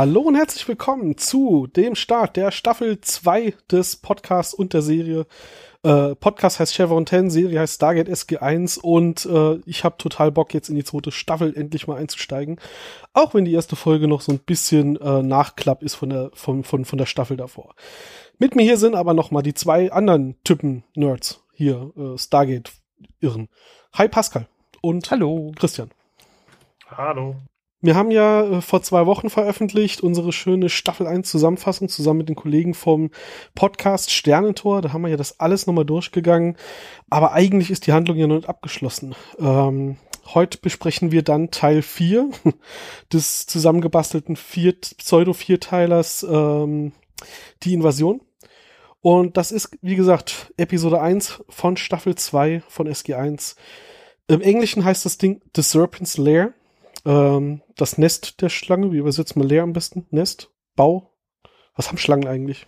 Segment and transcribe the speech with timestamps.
[0.00, 5.26] Hallo und herzlich willkommen zu dem Start der Staffel 2 des Podcasts und der Serie.
[5.82, 10.54] Äh, Podcast heißt Chevron 10, Serie heißt Stargate SG1 und äh, ich habe total Bock
[10.54, 12.58] jetzt in die zweite Staffel endlich mal einzusteigen.
[13.12, 16.64] Auch wenn die erste Folge noch so ein bisschen äh, Nachklapp ist von der, von,
[16.64, 17.74] von, von der Staffel davor.
[18.38, 22.72] Mit mir hier sind aber noch mal die zwei anderen Typen Nerds hier, äh, Stargate
[23.20, 23.50] Irren.
[23.92, 24.46] Hi Pascal
[24.80, 25.90] und Hallo Christian.
[26.88, 27.36] Hallo.
[27.82, 32.28] Wir haben ja äh, vor zwei Wochen veröffentlicht unsere schöne Staffel 1 Zusammenfassung zusammen mit
[32.28, 33.10] den Kollegen vom
[33.54, 34.82] Podcast Sternentor.
[34.82, 36.56] Da haben wir ja das alles nochmal durchgegangen.
[37.08, 39.14] Aber eigentlich ist die Handlung ja noch nicht abgeschlossen.
[39.38, 39.96] Ähm,
[40.34, 42.28] heute besprechen wir dann Teil 4
[43.12, 46.92] des zusammengebastelten vier, Pseudo-Vierteilers ähm,
[47.62, 48.20] Die Invasion.
[49.00, 53.56] Und das ist, wie gesagt, Episode 1 von Staffel 2 von SG1.
[54.28, 56.52] Im Englischen heißt das Ding The Serpent's Lair
[57.04, 60.06] ähm, das Nest der Schlange, wie übersetzt man leer am besten?
[60.10, 60.50] Nest?
[60.76, 61.12] Bau?
[61.74, 62.66] Was haben Schlangen eigentlich?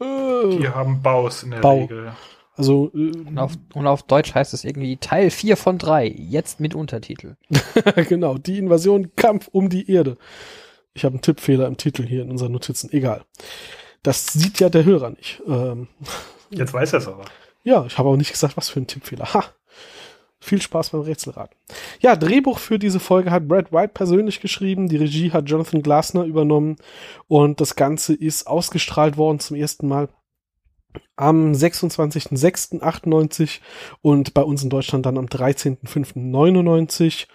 [0.00, 1.80] Äh, Die haben Baus in der Bau.
[1.82, 2.12] Regel.
[2.56, 6.60] Also, äh, Und auf, und auf Deutsch heißt es irgendwie Teil 4 von 3, jetzt
[6.60, 7.36] mit Untertitel.
[8.08, 10.16] genau, die Invasion, Kampf um die Erde.
[10.92, 12.90] Ich habe einen Tippfehler im Titel hier in unseren Notizen.
[12.92, 13.24] Egal.
[14.02, 15.40] Das sieht ja der Hörer nicht.
[15.46, 15.88] Ähm,
[16.50, 17.24] Jetzt weiß er es aber.
[17.62, 19.32] ja, ich habe auch nicht gesagt, was für ein Tippfehler.
[19.34, 19.44] Ha!
[20.42, 21.54] Viel Spaß beim Rätselraten.
[22.00, 26.24] Ja, Drehbuch für diese Folge hat Brad White persönlich geschrieben, die Regie hat Jonathan Glasner
[26.24, 26.76] übernommen
[27.28, 30.08] und das Ganze ist ausgestrahlt worden zum ersten Mal
[31.16, 33.60] am 26.06.98
[34.00, 37.26] und bei uns in Deutschland dann am 13.05.99.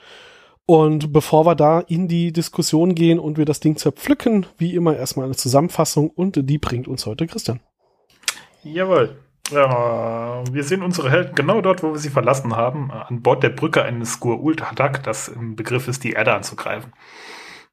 [0.66, 4.98] Und bevor wir da in die Diskussion gehen und wir das Ding zerpflücken, wie immer
[4.98, 7.60] erstmal eine Zusammenfassung und die bringt uns heute Christian.
[8.64, 9.16] Jawohl.
[9.52, 13.50] Ja, wir sehen unsere Helden genau dort, wo wir sie verlassen haben, an Bord der
[13.50, 16.94] Brücke eines Skur-Ult-Hadak, das im Begriff ist, die Erde anzugreifen.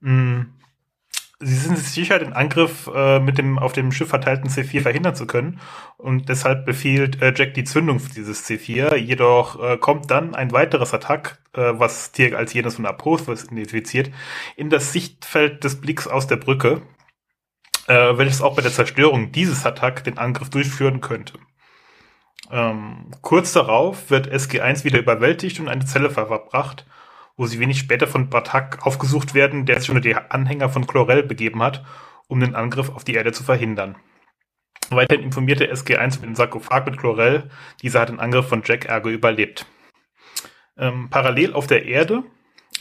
[0.00, 0.43] Mm.
[1.44, 5.16] Sie sind sich sicher, den Angriff äh, mit dem auf dem Schiff verteilten C4 verhindern
[5.16, 5.59] zu können
[5.97, 8.94] und deshalb befiehlt äh, Jack die Zündung dieses C4.
[8.94, 14.12] Jedoch äh, kommt dann ein weiteres Attack, äh, was Tier als jenes von Apophis identifiziert,
[14.56, 16.83] in das Sichtfeld des Blicks aus der Brücke,
[17.89, 21.41] äh, welches auch bei der Zerstörung dieses Attack den Angriff durchführen könnte.
[22.52, 26.84] Ähm, kurz darauf wird SG1 wieder überwältigt und eine Zelle verbracht,
[27.36, 31.22] wo sie wenig später von Batak aufgesucht werden, der sich unter die Anhänger von Chlorel
[31.22, 31.82] begeben hat,
[32.28, 33.96] um den Angriff auf die Erde zu verhindern.
[34.91, 37.48] Weiterhin informierte SG1 über den Sarkophag mit Chlorel,
[37.80, 39.64] dieser hat den Angriff von Jack Ergo überlebt.
[40.76, 42.22] Ähm, parallel auf der Erde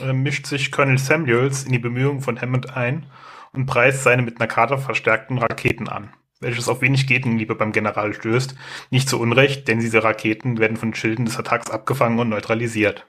[0.00, 3.06] äh, mischt sich Colonel Samuels in die Bemühungen von Hammond ein
[3.54, 6.12] und preist seine mit Karte verstärkten Raketen an
[6.42, 8.54] welches auf wenig Gegenliebe beim General stößt,
[8.90, 13.06] nicht zu Unrecht, denn diese Raketen werden von Schilden des Attacks abgefangen und neutralisiert.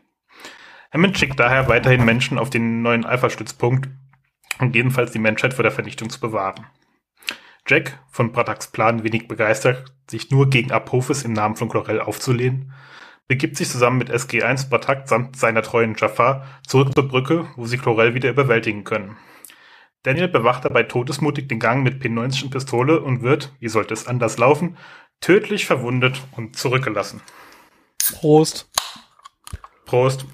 [0.94, 3.90] Hammond schickt daher weiterhin Menschen auf den neuen Alpha-Stützpunkt,
[4.60, 6.68] um jedenfalls die Menschheit vor der Vernichtung zu bewahren.
[7.68, 12.74] Jack, von Brataks Plan wenig begeistert, sich nur gegen Apophis im Namen von Chlorel aufzulehnen,
[13.28, 17.78] begibt sich zusammen mit SG-1 Bratak samt seiner treuen Jafar zurück zur Brücke, wo sie
[17.78, 19.18] Chlorel wieder überwältigen können.
[20.04, 24.38] Daniel bewacht dabei todesmutig den Gang mit P90 Pistole und wird, wie sollte es anders
[24.38, 24.78] laufen,
[25.22, 27.22] tödlich verwundet und zurückgelassen.
[28.12, 28.70] Prost.
[29.86, 30.26] Prost.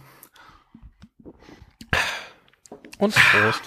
[2.98, 3.64] Und Prost.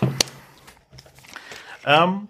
[1.84, 2.28] Ähm,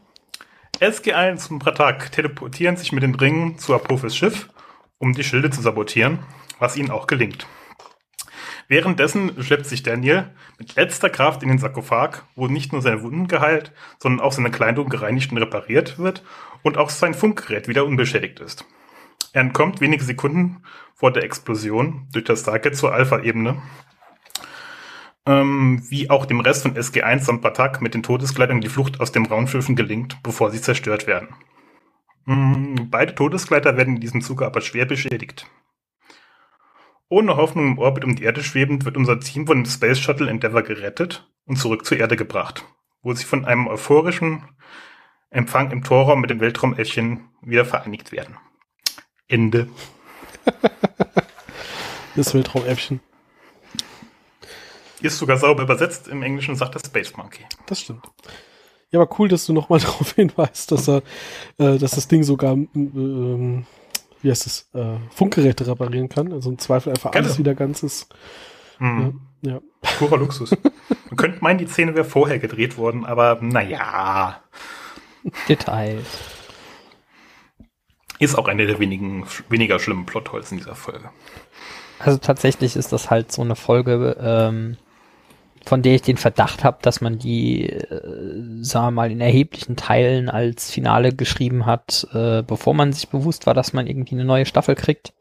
[0.79, 4.51] SG1 und Pratak teleportieren sich mit den Ringen zu Apophis Schiff,
[4.99, 6.19] um die Schilde zu sabotieren,
[6.59, 7.47] was ihnen auch gelingt.
[8.73, 13.29] Währenddessen schleppt sich Daniel mit letzter Kraft in den Sarkophag, wo nicht nur seine Wunden
[13.29, 16.25] geheilt, sondern auch seine Kleidung gereinigt und repariert wird
[16.63, 18.65] und auch sein Funkgerät wieder unbeschädigt ist.
[19.35, 20.63] Er entkommt wenige Sekunden
[20.95, 23.61] vor der Explosion durch das Stargate zur Alpha-Ebene,
[25.27, 29.13] ähm, wie auch dem Rest von SG1 samt Batak mit den Todeskleidern die Flucht aus
[29.13, 31.29] dem Raumschiffen gelingt, bevor sie zerstört werden.
[32.25, 35.47] Mm, Beide Todeskleider werden in diesem Zuge aber schwer beschädigt.
[37.13, 40.31] Ohne Hoffnung im Orbit um die Erde schwebend wird unser Team von dem Space Shuttle
[40.31, 42.65] Endeavour gerettet und zurück zur Erde gebracht,
[43.03, 44.45] wo sie von einem euphorischen
[45.29, 48.39] Empfang im Torraum mit dem Weltraumäffchen wieder vereinigt werden.
[49.29, 49.69] Ende.
[52.17, 53.01] Das Weltraumäffchen.
[55.03, 56.09] Ist sogar sauber übersetzt.
[56.09, 57.45] Im Englischen sagt das Space Monkey.
[57.67, 58.05] Das stimmt.
[58.91, 61.03] Ja, aber cool, dass du nochmal darauf hinweist, dass er,
[61.59, 63.67] äh, dass das Ding sogar, ähm,
[64.23, 66.33] wie heißt es, äh, Funkgeräte reparieren kann.
[66.33, 67.39] Also im Zweifel einfach alles Genau.
[67.39, 68.09] wieder ganzes.
[68.79, 69.21] Hm.
[69.43, 69.61] Ja.
[69.99, 70.51] Purer Luxus.
[71.11, 74.41] Man könnte meinen, die Szene wäre vorher gedreht worden, aber naja.
[75.49, 76.07] Details.
[78.19, 81.11] Ist auch eine der wenigen, weniger schlimmen Plotholes in dieser Folge.
[81.99, 84.77] Also tatsächlich ist das halt so eine Folge, ähm,
[85.65, 89.77] von der ich den Verdacht habe, dass man die, äh, sagen wir mal, in erheblichen
[89.77, 94.25] Teilen als Finale geschrieben hat, äh, bevor man sich bewusst war, dass man irgendwie eine
[94.25, 95.13] neue Staffel kriegt.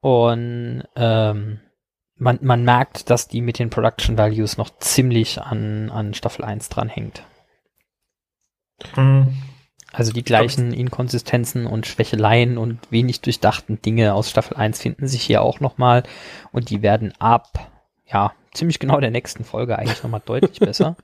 [0.00, 1.60] Und ähm,
[2.16, 6.68] man, man merkt, dass die mit den Production Values noch ziemlich an, an Staffel 1
[6.68, 7.22] dranhängt.
[8.94, 9.34] Hm.
[9.92, 15.22] Also die gleichen Inkonsistenzen und Schwächeleien und wenig durchdachten Dinge aus Staffel 1 finden sich
[15.22, 16.02] hier auch nochmal
[16.50, 17.70] und die werden ab,
[18.04, 20.96] ja, ziemlich genau der nächsten Folge eigentlich nochmal deutlich besser.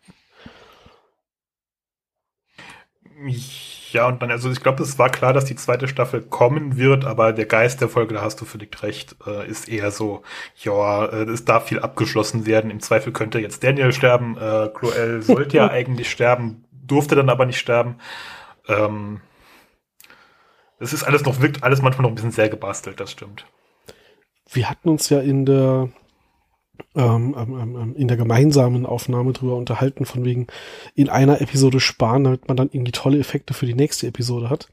[3.92, 7.04] Ja, und dann, also ich glaube, es war klar, dass die zweite Staffel kommen wird,
[7.04, 10.22] aber der Geist der Folge, da hast du völlig recht, äh, ist eher so,
[10.62, 12.70] ja, äh, es darf viel abgeschlossen werden.
[12.70, 17.46] Im Zweifel könnte jetzt Daniel sterben, äh, Cruel sollte ja eigentlich sterben, durfte dann aber
[17.46, 17.96] nicht sterben.
[18.68, 19.20] Ähm,
[20.78, 23.44] es ist alles noch, wirkt alles manchmal noch ein bisschen sehr gebastelt, das stimmt.
[24.52, 25.90] Wir hatten uns ja in der
[26.94, 30.46] ähm, ähm, ähm, in der gemeinsamen Aufnahme drüber unterhalten, von wegen
[30.94, 34.68] in einer Episode sparen, damit man dann irgendwie tolle Effekte für die nächste Episode hat.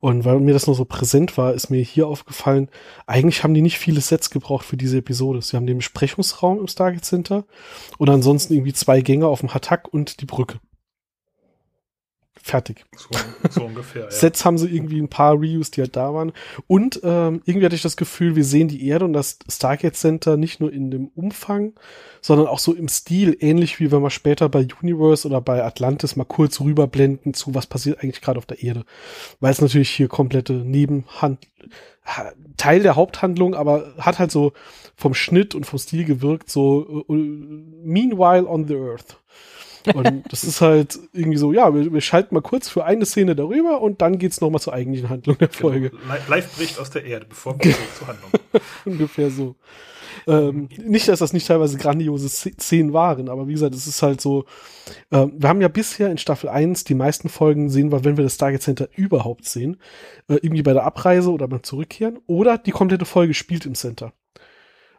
[0.00, 2.68] Und weil mir das noch so präsent war, ist mir hier aufgefallen,
[3.06, 5.40] eigentlich haben die nicht viele Sets gebraucht für diese Episode.
[5.40, 7.44] Sie haben den Besprechungsraum im Stargate Center
[7.96, 10.60] und ansonsten irgendwie zwei Gänge auf dem Hatak und die Brücke.
[12.42, 12.84] Fertig.
[12.96, 13.08] So,
[13.50, 13.94] so ungefähr.
[14.04, 14.10] Ja.
[14.10, 16.32] Sets haben sie irgendwie ein paar Reuse, die halt da waren.
[16.66, 20.36] Und ähm, irgendwie hatte ich das Gefühl, wir sehen die Erde und das Stargate Center
[20.36, 21.74] nicht nur in dem Umfang,
[22.20, 26.16] sondern auch so im Stil, ähnlich wie wenn wir später bei Universe oder bei Atlantis
[26.16, 28.84] mal kurz rüberblenden zu, was passiert eigentlich gerade auf der Erde.
[29.40, 31.46] Weil es natürlich hier komplette Nebenhand,
[32.56, 34.52] Teil der Haupthandlung, aber hat halt so
[34.96, 39.16] vom Schnitt und vom Stil gewirkt, so uh, Meanwhile on the Earth.
[39.92, 43.36] Und das ist halt irgendwie so, ja, wir, wir, schalten mal kurz für eine Szene
[43.36, 45.60] darüber und dann geht's noch mal zur eigentlichen Handlung der genau.
[45.60, 45.90] Folge.
[45.90, 46.14] Genau.
[46.28, 48.30] Live bricht aus der Erde, bevor wir zur Handlung.
[48.84, 49.56] Ungefähr so.
[50.26, 54.20] Ähm, nicht, dass das nicht teilweise grandiose Szenen waren, aber wie gesagt, es ist halt
[54.20, 54.44] so,
[55.10, 58.24] äh, wir haben ja bisher in Staffel 1 die meisten Folgen sehen wir, wenn wir
[58.24, 59.76] das Stargate Center überhaupt sehen,
[60.28, 64.12] äh, irgendwie bei der Abreise oder beim Zurückkehren oder die komplette Folge spielt im Center.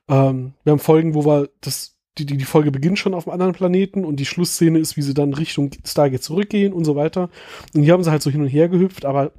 [0.08, 3.34] Ähm, wir haben Folgen, wo wir das die, die, die Folge beginnt schon auf einem
[3.34, 7.30] anderen Planeten und die Schlussszene ist, wie sie dann Richtung Stargate zurückgehen und so weiter.
[7.74, 9.32] Und hier haben sie halt so hin und her gehüpft, aber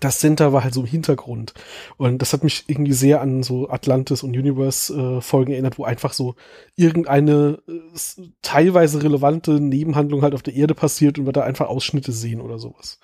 [0.00, 1.54] das Center war halt so im Hintergrund.
[1.96, 5.84] Und das hat mich irgendwie sehr an so Atlantis und Universe äh, Folgen erinnert, wo
[5.84, 6.34] einfach so
[6.74, 12.10] irgendeine äh, teilweise relevante Nebenhandlung halt auf der Erde passiert und wir da einfach Ausschnitte
[12.12, 12.98] sehen oder sowas.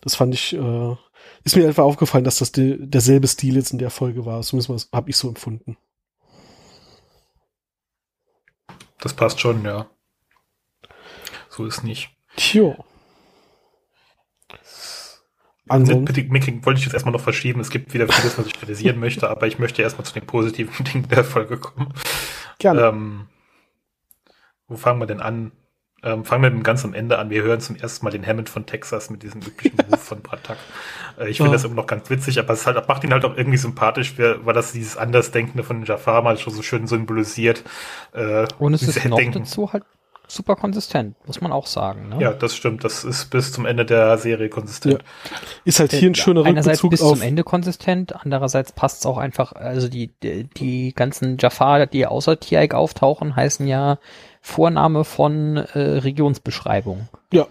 [0.00, 0.96] Das fand ich, äh,
[1.44, 4.40] ist mir einfach aufgefallen, dass das de derselbe Stil jetzt in der Folge war.
[4.42, 5.76] Zumindest habe ich so empfunden.
[9.04, 9.86] Das passt schon, ja.
[11.50, 12.08] So ist nicht.
[12.36, 12.82] Tjo.
[15.66, 17.60] Nitpicking wollte ich jetzt erstmal noch verschieben.
[17.60, 20.84] Es gibt wieder vieles, was ich kritisieren möchte, aber ich möchte erstmal zu den positiven
[20.92, 21.92] Dingen der Folge kommen.
[22.58, 22.86] Gerne.
[22.86, 23.28] Ähm,
[24.68, 25.52] wo fangen wir denn an?
[26.04, 27.30] Ähm, fangen wir mit dem ganz am Ende an.
[27.30, 30.58] Wir hören zum ersten Mal den Hammond von Texas mit diesem üblichen Move von Bratak.
[31.18, 31.52] Äh, ich finde oh.
[31.54, 34.54] das immer noch ganz witzig, aber es halt, macht ihn halt auch irgendwie sympathisch, weil
[34.54, 37.64] das dieses Andersdenkende von Jafar mal schon so schön symbolisiert.
[38.12, 39.84] Äh, Und es ist noch dazu halt
[40.26, 42.08] super konsistent, muss man auch sagen.
[42.08, 42.18] Ne?
[42.20, 42.84] Ja, das stimmt.
[42.84, 45.02] Das ist bis zum Ende der Serie konsistent.
[45.02, 45.38] Ja.
[45.64, 49.06] Ist halt hier ein schöner Einerseits Rückbezug bis auf zum Ende konsistent, andererseits passt es
[49.06, 53.98] auch einfach, also die, die, die ganzen Jafar, die außer Tiaik auftauchen, heißen ja
[54.46, 57.08] Vorname von äh, Regionsbeschreibung.
[57.32, 57.46] Ja.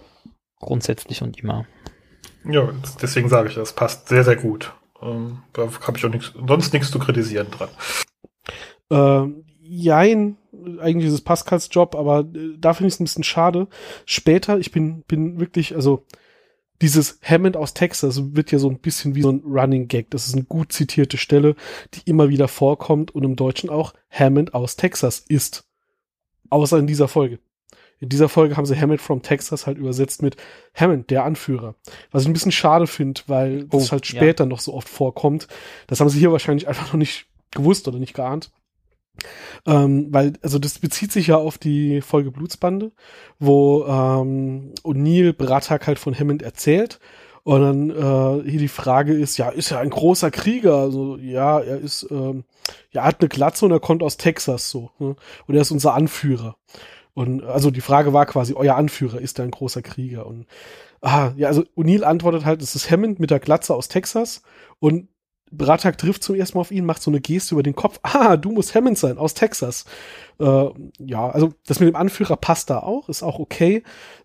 [0.59, 1.65] Grundsätzlich und immer.
[2.45, 2.69] Ja,
[3.01, 4.73] deswegen sage ich, das passt sehr, sehr gut.
[5.01, 7.69] Ähm, da habe ich auch nix, sonst nichts zu kritisieren dran.
[8.91, 10.37] Ähm, jein,
[10.79, 13.67] eigentlich ist es Pascals Job, aber äh, da finde ich es ein bisschen schade.
[14.05, 16.05] Später, ich bin, bin wirklich, also
[16.79, 20.11] dieses Hammond aus Texas wird ja so ein bisschen wie so ein Running Gag.
[20.11, 21.55] Das ist eine gut zitierte Stelle,
[21.95, 25.65] die immer wieder vorkommt und im Deutschen auch Hammond aus Texas ist.
[26.53, 27.39] Außer in dieser Folge.
[27.99, 30.37] In dieser Folge haben sie Hammond from Texas halt übersetzt mit
[30.75, 31.73] Hammond, der Anführer.
[32.11, 34.49] Was ich ein bisschen schade finde, weil oh, das halt später ja.
[34.49, 35.47] noch so oft vorkommt.
[35.87, 38.51] Das haben sie hier wahrscheinlich einfach noch nicht gewusst oder nicht geahnt.
[39.65, 42.91] Ähm, weil, also das bezieht sich ja auf die Folge Blutsbande,
[43.39, 46.99] wo ähm, O'Neill Bratak halt von Hammond erzählt.
[47.43, 50.75] Und dann äh, hier die Frage ist, ja, ist er ein großer Krieger?
[50.75, 52.45] Also ja, er ist, ähm,
[52.91, 54.91] er hat eine Glatze und er kommt aus Texas so.
[54.99, 55.15] Ne?
[55.47, 56.55] Und er ist unser Anführer.
[57.13, 60.25] Und also die Frage war quasi, euer Anführer ist er ein großer Krieger?
[60.25, 60.47] Und
[61.01, 64.41] ah, ja, also O'Neill antwortet halt, es ist Hammond mit der Glatze aus Texas
[64.79, 65.09] und
[65.57, 67.99] Bratak trifft zum ersten Mal auf ihn, macht so eine Geste über den Kopf.
[68.03, 69.85] Ah, du musst Hammond sein, aus Texas.
[70.39, 70.65] Äh,
[70.99, 73.83] ja, also das mit dem Anführer passt da auch, ist auch okay.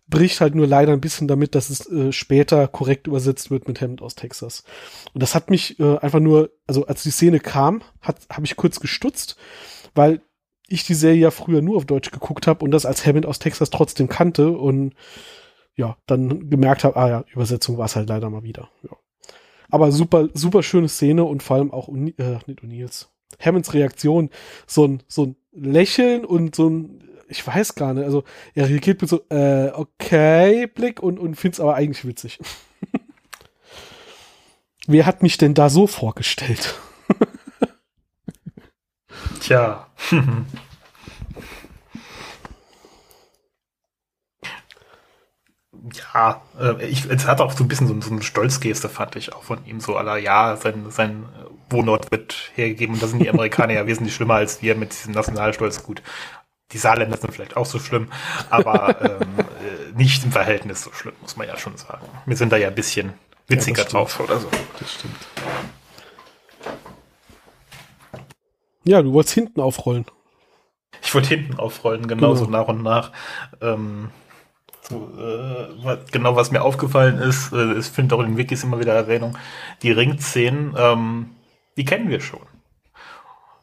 [0.09, 3.81] Bricht halt nur leider ein bisschen damit, dass es äh, später korrekt übersetzt wird mit
[3.81, 4.65] Hammond aus Texas.
[5.13, 8.81] Und das hat mich äh, einfach nur, also als die Szene kam, habe ich kurz
[8.81, 9.37] gestutzt,
[9.95, 10.23] weil
[10.67, 13.39] ich die Serie ja früher nur auf Deutsch geguckt habe und das als Hammond aus
[13.39, 14.95] Texas trotzdem kannte und
[15.75, 18.69] ja, dann gemerkt habe, ah ja, Übersetzung war es halt leider mal wieder.
[18.83, 18.97] Ja.
[19.71, 23.09] Aber super, super schöne Szene und vor allem auch, äh, nicht O'Neills,
[23.39, 24.31] Hammonds Reaktion,
[24.67, 29.03] so ein, so ein Lächeln und so ein, ich weiß gar nicht, also er reagiert
[29.03, 32.39] mit so, äh, okay, Blick und, und find's aber eigentlich witzig.
[34.87, 36.75] Wer hat mich denn da so vorgestellt?
[39.41, 39.87] Tja.
[45.93, 49.33] ja, äh, ich, es hat auch so ein bisschen so, so eine Stolzgeste, fand ich
[49.33, 51.27] auch von ihm, so aller, ja, sein, sein
[51.71, 55.13] Wohnort wird hergegeben und da sind die Amerikaner ja wesentlich schlimmer als wir mit diesem
[55.13, 55.83] Nationalstolz.
[55.83, 56.03] Gut,
[56.73, 58.09] die Saarländer sind vielleicht auch so schlimm,
[58.51, 62.07] aber ähm, äh, nicht im Verhältnis so schlimm, muss man ja schon sagen.
[62.27, 63.15] Wir sind da ja ein bisschen
[63.47, 64.49] witziger ja, drauf oder so.
[64.79, 65.17] Das stimmt.
[68.85, 70.07] Ja, du wolltest hinten aufrollen.
[71.03, 72.59] Ich wollte hinten aufrollen, genauso genau.
[72.59, 73.13] nach und nach.
[73.61, 74.28] Ähm, äh,
[74.89, 79.37] genau, was mir aufgefallen ist, äh, ich finde auch in den Wikis immer wieder Erwähnung,
[79.83, 81.31] die Ringszenen, ähm,
[81.77, 82.41] die kennen wir schon.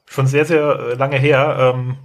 [0.06, 1.98] Schon sehr, sehr äh, lange her, ähm,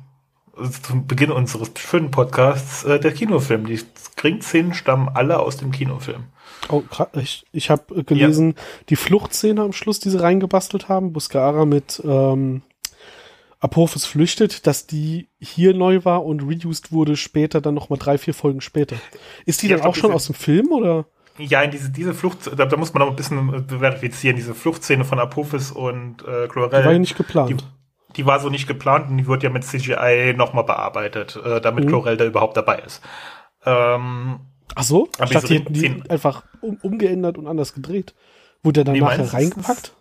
[0.83, 3.67] zum Beginn unseres schönen Podcasts, äh, der Kinofilm.
[3.67, 3.81] Die
[4.23, 6.25] Ringszenen stammen alle aus dem Kinofilm.
[6.69, 6.83] Oh,
[7.15, 8.62] ich, ich habe gelesen, ja.
[8.91, 12.62] die Fluchtszene am Schluss, die sie reingebastelt haben, Buscara mit ähm,
[13.61, 18.33] Apophis flüchtet, dass die hier neu war und reused wurde später, dann nochmal drei, vier
[18.33, 18.97] Folgen später.
[19.45, 21.07] Ist die ja, dann auch schon aus dem Film oder?
[21.37, 25.05] Ja, in diese, diese Flucht, da, da muss man noch ein bisschen verifizieren, diese Fluchtszene
[25.05, 26.81] von Apophis und äh, Chlorel.
[26.81, 27.50] Die war ja nicht geplant.
[27.50, 31.61] Die, die, war so nicht geplant und die wird ja mit CGI nochmal bearbeitet, äh,
[31.61, 31.88] damit mhm.
[31.88, 33.02] Chlorel da überhaupt dabei ist.
[33.67, 34.40] Ähm,
[34.75, 35.09] Ach so?
[35.19, 38.14] Aber Statt die, die einfach um, umgeändert und anders gedreht.
[38.62, 39.95] Wurde der dann nee, nachher reingepackt?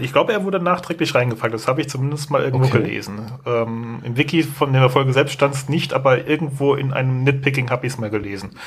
[0.00, 1.54] Ich glaube, er wurde nachträglich reingepackt.
[1.54, 2.82] Das habe ich zumindest mal irgendwo okay.
[2.82, 3.30] gelesen.
[3.46, 7.70] Ähm, Im Wiki von der Folge selbst stand es nicht, aber irgendwo in einem Nitpicking
[7.70, 8.58] habe ich es mal gelesen.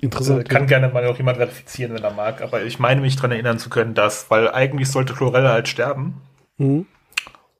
[0.00, 0.40] Interessant.
[0.40, 0.68] Äh, kann ja.
[0.68, 2.42] gerne mal noch jemand verifizieren, wenn er mag.
[2.42, 6.20] Aber ich meine mich daran erinnern zu können, dass, weil eigentlich sollte Chlorella halt sterben.
[6.56, 6.86] Mhm.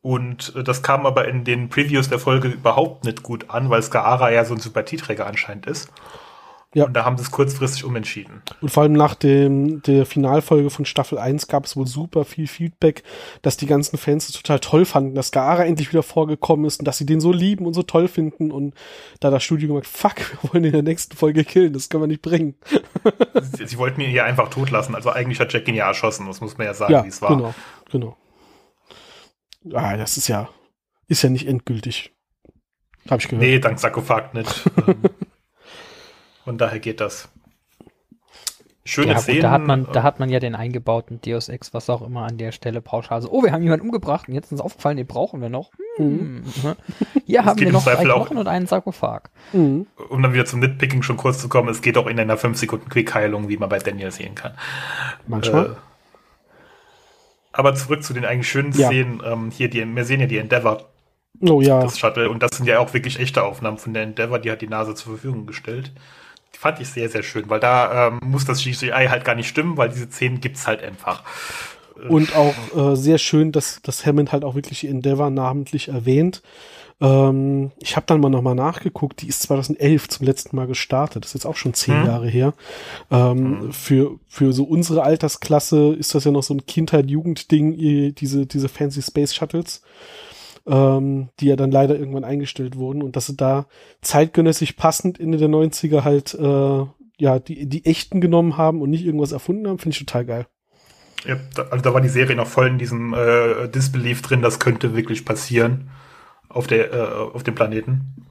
[0.03, 3.83] Und äh, das kam aber in den Previews der Folge überhaupt nicht gut an, weil
[3.83, 5.93] Skaara ja so ein Sympathieträger anscheinend ist.
[6.73, 6.85] Ja.
[6.85, 8.43] Und da haben sie es kurzfristig umentschieden.
[8.61, 12.47] Und vor allem nach dem, der Finalfolge von Staffel 1 gab es wohl super viel
[12.47, 13.03] Feedback,
[13.43, 16.87] dass die ganzen Fans es total toll fanden, dass Gara endlich wieder vorgekommen ist und
[16.87, 18.53] dass sie den so lieben und so toll finden.
[18.53, 18.75] Und
[19.19, 22.05] da das Studio gesagt, fuck, wir wollen ihn in der nächsten Folge killen, das können
[22.05, 22.55] wir nicht bringen.
[23.57, 24.95] sie, sie, wollten ihn ja einfach tot lassen.
[24.95, 27.21] Also eigentlich hat Jack ihn ja erschossen, das muss man ja sagen, ja, wie es
[27.21, 27.37] war.
[27.37, 27.55] Genau,
[27.91, 28.17] genau.
[29.75, 30.49] Ah, das ist ja,
[31.09, 32.15] ist ja nicht endgültig.
[33.09, 33.43] Hab ich gehört.
[33.43, 34.71] Nee, dank Sarkophag nicht.
[36.51, 37.29] Von daher geht das.
[38.85, 39.43] Schöne ja, Szenen.
[39.43, 42.39] da hat man, da hat man ja den eingebauten Deus Ex, was auch immer an
[42.39, 45.07] der Stelle pauschal so, oh, wir haben jemanden umgebracht und jetzt ist uns aufgefallen, den
[45.07, 45.71] brauchen wir noch.
[45.95, 46.39] Hm.
[46.39, 46.43] Mhm.
[47.25, 49.31] Hier haben wir noch drei Knochen und einen Sarkophag.
[49.53, 49.87] Mhm.
[50.09, 52.59] Um dann wieder zum Nitpicking schon kurz zu kommen, es geht auch in einer 5
[52.59, 54.55] Sekunden Quick-Heilung, wie man bei Daniel sehen kann.
[55.29, 55.67] Manchmal.
[55.67, 55.75] Äh,
[57.53, 58.89] aber zurück zu den eigentlich schönen ja.
[58.89, 59.23] Szenen.
[59.25, 60.89] Ähm, hier, die, wir sehen ja die Endeavor.
[61.43, 61.81] Oh ja.
[61.81, 62.29] Das Shuttle.
[62.29, 64.97] Und das sind ja auch wirklich echte Aufnahmen von der Endeavor, die hat die Nase
[64.97, 65.93] zur Verfügung gestellt
[66.53, 69.77] fand ich sehr, sehr schön, weil da ähm, muss das CGI halt gar nicht stimmen,
[69.77, 71.23] weil diese Szenen gibt's halt einfach.
[72.09, 76.43] Und auch äh, sehr schön, dass, dass Hammond halt auch wirklich Endeavor namentlich erwähnt.
[77.01, 81.31] Ähm, ich habe dann mal nochmal nachgeguckt, die ist 2011 zum letzten Mal gestartet, das
[81.31, 82.07] ist jetzt auch schon zehn hm.
[82.07, 82.53] Jahre her.
[83.11, 83.73] Ähm, hm.
[83.73, 89.03] für, für so unsere Altersklasse ist das ja noch so ein Kindheit-Jugend-Ding, diese, diese Fancy
[89.03, 89.83] Space Shuttles
[90.67, 93.67] ähm, die ja dann leider irgendwann eingestellt wurden und dass sie da
[94.03, 96.87] zeitgenössisch passend Ende der 90er halt äh,
[97.19, 100.47] ja die, die echten genommen haben und nicht irgendwas erfunden haben, finde ich total geil.
[101.25, 104.59] Ja, da, also da war die Serie noch voll in diesem äh, Disbelief drin, das
[104.59, 105.91] könnte wirklich passieren
[106.49, 107.01] auf der äh,
[107.33, 108.27] auf dem Planeten.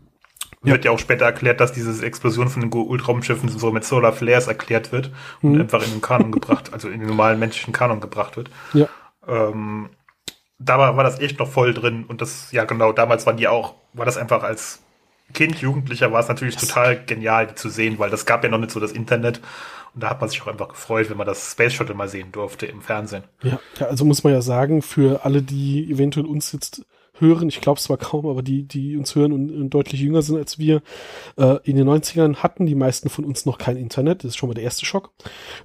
[0.63, 0.73] Ja.
[0.73, 4.47] Wird ja auch später erklärt, dass diese Explosion von den Ultraumschiffen so mit Solar Flares
[4.47, 5.61] erklärt wird und mhm.
[5.61, 8.49] einfach in den Kanon gebracht, also in den normalen menschlichen Kanon gebracht wird.
[8.73, 8.89] Ja.
[9.25, 9.89] Ähm,
[10.59, 13.47] da war, war das echt noch voll drin und das, ja genau, damals waren die
[13.47, 14.79] auch, war das einfach als
[15.33, 18.49] Kind, Jugendlicher war es natürlich das total genial, die zu sehen, weil das gab ja
[18.49, 19.39] noch nicht so das Internet
[19.93, 22.31] und da hat man sich auch einfach gefreut, wenn man das Space Shuttle mal sehen
[22.31, 23.23] durfte im Fernsehen.
[23.41, 26.85] Ja, ja also muss man ja sagen, für alle, die eventuell uns jetzt
[27.19, 30.21] hören, ich glaube es zwar kaum, aber die, die uns hören und, und deutlich jünger
[30.21, 30.81] sind als wir,
[31.37, 34.49] äh, in den 90ern hatten die meisten von uns noch kein Internet, das ist schon
[34.49, 35.11] mal der erste Schock.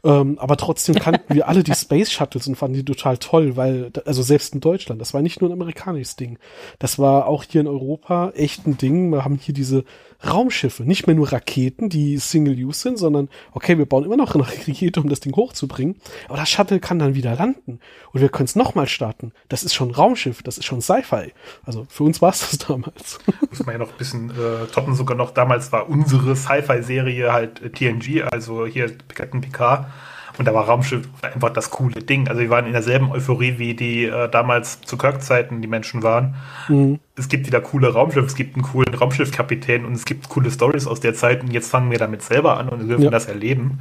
[0.03, 3.91] Ähm, aber trotzdem kannten wir alle die Space Shuttles und fanden die total toll, weil,
[4.05, 6.39] also selbst in Deutschland, das war nicht nur ein amerikanisches Ding.
[6.79, 9.11] Das war auch hier in Europa echt ein Ding.
[9.11, 9.85] Wir haben hier diese
[10.27, 14.47] Raumschiffe, nicht mehr nur Raketen, die Single-Use sind, sondern okay, wir bauen immer noch eine
[14.47, 15.97] Rakete, um das Ding hochzubringen,
[16.29, 17.81] aber das Shuttle kann dann wieder landen
[18.13, 19.33] und wir können es nochmal starten.
[19.49, 21.33] Das ist schon Raumschiff, das ist schon Sci-Fi.
[21.65, 23.19] Also für uns war es das damals.
[23.51, 27.63] Muss man ja noch ein bisschen äh, toppen, sogar noch damals war unsere Sci-Fi-Serie halt
[27.63, 29.87] äh, TNG, also hier Captain Picard.
[30.37, 32.29] Und da war Raumschiff einfach das coole Ding.
[32.29, 36.35] Also wir waren in derselben Euphorie, wie die äh, damals zu Kirk-Zeiten die Menschen waren.
[36.69, 36.99] Mhm.
[37.17, 40.89] Es gibt wieder coole Raumschiffe, es gibt einen coolen Raumschiffkapitän und es gibt coole Stories
[40.89, 43.11] aus der Zeit und jetzt fangen wir damit selber an und dürfen ja.
[43.11, 43.79] das erleben.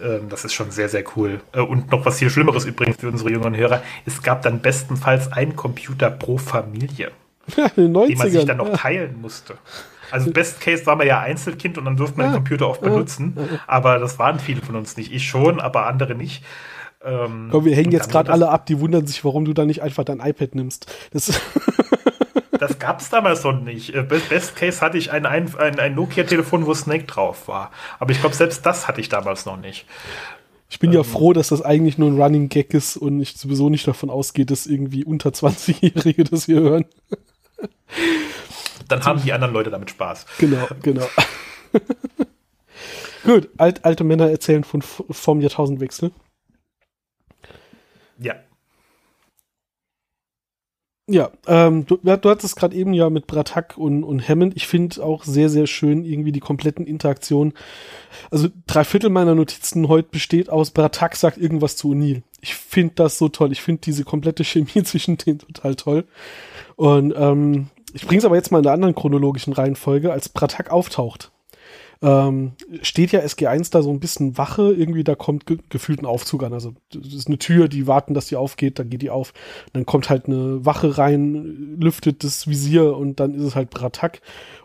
[0.00, 1.40] Ähm, das ist schon sehr, sehr cool.
[1.52, 3.82] Äh, und noch was hier Schlimmeres übrigens für unsere jüngeren Hörer.
[4.06, 7.10] Es gab dann bestenfalls einen Computer pro Familie.
[7.56, 9.54] Ja, den man sich dann noch teilen musste.
[10.10, 13.36] Also Best Case war man ja Einzelkind und dann durfte man den Computer oft benutzen.
[13.66, 15.12] Aber das waren viele von uns nicht.
[15.12, 16.44] Ich schon, aber andere nicht.
[17.04, 19.82] Ähm, Komm, wir hängen jetzt gerade alle ab, die wundern sich, warum du da nicht
[19.82, 20.92] einfach dein iPad nimmst.
[21.12, 21.40] Das,
[22.58, 23.94] das gab es damals noch nicht.
[23.94, 27.70] Äh, Best Case hatte ich ein, ein, ein Nokia-Telefon, wo Snake drauf war.
[27.98, 29.86] Aber ich glaube, selbst das hatte ich damals noch nicht.
[30.70, 33.36] Ich bin ähm, ja froh, dass das eigentlich nur ein Running Gag ist und ich
[33.36, 36.84] sowieso nicht davon ausgehe, dass irgendwie unter 20-Jährige das hier hören.
[38.88, 40.26] Dann haben die anderen Leute damit Spaß.
[40.38, 41.06] Genau, genau.
[43.24, 46.12] Gut, alt, alte Männer erzählen von, vom Jahrtausendwechsel.
[48.18, 48.36] Ja.
[51.10, 54.54] Ja, ähm, du, du hattest gerade eben ja mit Bratak und, und Hammond.
[54.56, 57.54] Ich finde auch sehr, sehr schön irgendwie die kompletten Interaktionen.
[58.30, 62.22] Also drei Viertel meiner Notizen heute besteht aus Bratak sagt irgendwas zu O'Neill.
[62.42, 63.52] Ich finde das so toll.
[63.52, 66.04] Ich finde diese komplette Chemie zwischen denen total toll.
[66.76, 70.70] Und ähm, ich bringe es aber jetzt mal in der anderen chronologischen Reihenfolge, als Bratak
[70.70, 71.30] auftaucht
[72.00, 72.52] ähm,
[72.82, 76.44] steht ja SG1 da so ein bisschen Wache, irgendwie da kommt ge gefühlt ein Aufzug
[76.44, 76.52] an.
[76.52, 79.32] Also das ist eine Tür, die warten, dass die aufgeht, dann geht die auf.
[79.72, 84.20] Dann kommt halt eine Wache rein, lüftet das Visier und dann ist es halt Bratak.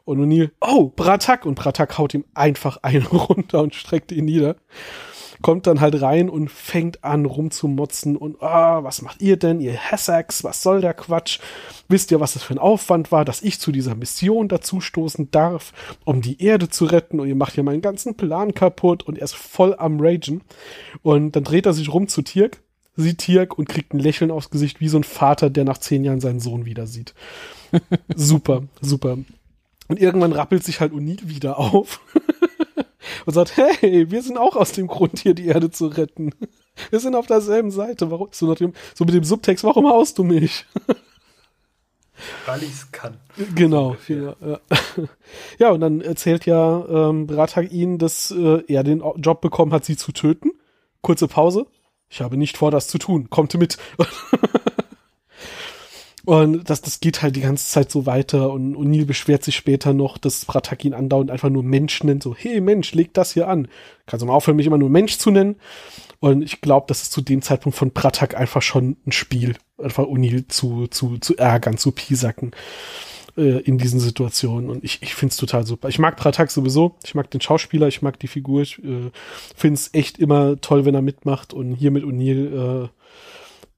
[0.06, 1.46] Und O'Neill, oh, Bratak!
[1.46, 4.56] Und Bratak haut ihm einfach einen runter und streckt ihn nieder
[5.44, 9.78] kommt dann halt rein und fängt an rumzumotzen und ah, was macht ihr denn, ihr
[9.78, 11.40] Hassacks, was soll der Quatsch?
[11.88, 15.74] Wisst ihr, was das für ein Aufwand war, dass ich zu dieser Mission dazustoßen darf,
[16.06, 19.26] um die Erde zu retten und ihr macht ja meinen ganzen Plan kaputt und er
[19.26, 20.42] ist voll am Ragen
[21.04, 22.64] und dann dreht er sich rum zu Tirk,
[22.96, 26.04] sieht Tirk und kriegt ein Lächeln aufs Gesicht wie so ein Vater, der nach zehn
[26.04, 27.14] Jahren seinen Sohn wieder sieht.
[28.16, 29.18] super, super.
[29.88, 32.00] Und irgendwann rappelt sich halt Unit wieder auf
[33.26, 36.32] und sagt, hey, wir sind auch aus dem Grund hier, die Erde zu retten.
[36.90, 38.10] Wir sind auf derselben Seite.
[38.10, 38.30] Warum?
[38.32, 40.66] So, nach dem, so mit dem Subtext, warum haust du mich?
[42.46, 43.18] Weil ich es kann.
[43.56, 44.60] Genau, ja, ja.
[45.60, 49.86] ja, und dann erzählt ja ähm, Bratak ihnen, dass äh, er den Job bekommen hat,
[49.86, 50.52] sie zu töten.
[51.02, 51.66] Kurze Pause.
[52.10, 53.30] Ich habe nicht vor, das zu tun.
[53.30, 53.78] Kommt mit.
[56.26, 58.52] Und das, das geht halt die ganze Zeit so weiter.
[58.52, 62.24] Und O'Neill beschwert sich später noch, dass Pratak ihn andauernd einfach nur Mensch nennt.
[62.24, 63.68] So, hey Mensch, leg das hier an.
[64.06, 65.58] Kannst du mal aufhören, mich immer nur Mensch zu nennen?
[66.22, 69.58] Und ich glaube, das ist zu dem Zeitpunkt von Pratak einfach schon ein Spiel.
[69.78, 72.52] Einfach O'Neill zu, zu, zu ärgern, zu piesacken
[73.36, 74.70] äh, in diesen Situationen.
[74.70, 75.90] Und ich, ich finde es total super.
[75.90, 76.96] Ich mag Pratak sowieso.
[77.04, 78.62] Ich mag den Schauspieler, ich mag die Figur.
[78.62, 79.12] Ich äh,
[79.58, 81.54] finde es echt immer toll, wenn er mitmacht.
[81.54, 82.88] Und hier mit O'Neill äh,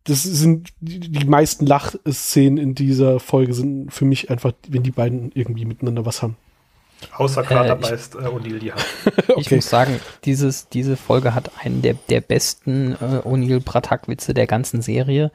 [0.05, 4.91] das sind die, die meisten Lachszenen in dieser Folge sind für mich einfach, wenn die
[4.91, 6.37] beiden irgendwie miteinander was haben.
[7.17, 8.85] Außer klar, äh, beißt äh, O'Neill die Hand.
[9.27, 9.33] okay.
[9.37, 14.81] Ich muss sagen, dieses, diese Folge hat einen der, der besten äh, O'Neill-Bratak-Witze der ganzen
[14.81, 15.31] Serie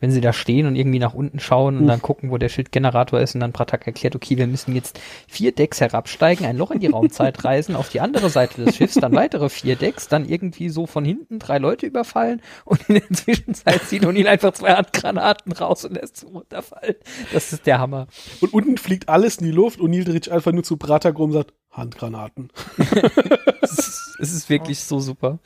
[0.00, 1.88] wenn sie da stehen und irgendwie nach unten schauen und hm.
[1.88, 5.52] dann gucken, wo der Schildgenerator ist und dann Pratak erklärt, okay, wir müssen jetzt vier
[5.52, 9.14] Decks herabsteigen, ein Loch in die Raumzeit reisen, auf die andere Seite des Schiffs, dann
[9.14, 13.82] weitere vier Decks, dann irgendwie so von hinten drei Leute überfallen und in der Zwischenzeit
[13.84, 16.96] ziehen und ihn einfach zwei Handgranaten raus und lässt sie runterfallen.
[17.32, 18.06] Das ist der Hammer.
[18.40, 21.30] Und unten fliegt alles in die Luft und Neil dreht einfach nur zu Pratak rum
[21.30, 22.50] und sagt, Handgranaten.
[23.60, 25.38] es, ist, es ist wirklich so super.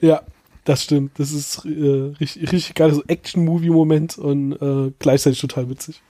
[0.00, 0.22] Ja,
[0.64, 1.18] das stimmt.
[1.18, 6.02] Das ist äh, richtig, richtig geil, so Action-Movie-Moment und äh, gleichzeitig total witzig.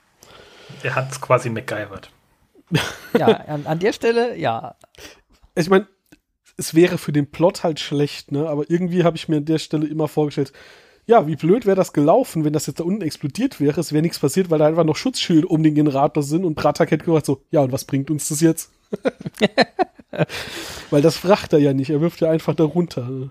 [0.82, 2.10] Er hat es quasi MacGyvert.
[3.18, 4.76] ja, an, an der Stelle, ja.
[5.54, 5.86] Ich meine,
[6.56, 8.48] es wäre für den Plot halt schlecht, ne?
[8.48, 10.52] Aber irgendwie habe ich mir an der Stelle immer vorgestellt,
[11.06, 13.80] ja, wie blöd wäre das gelaufen, wenn das jetzt da unten explodiert wäre.
[13.80, 16.90] Es wäre nichts passiert, weil da einfach noch Schutzschilde um den Generator sind und Bratak
[16.90, 18.70] hätte gesagt so, ja, und was bringt uns das jetzt?
[20.90, 23.08] weil das fracht er ja nicht, er wirft ja einfach da runter.
[23.08, 23.30] Ne?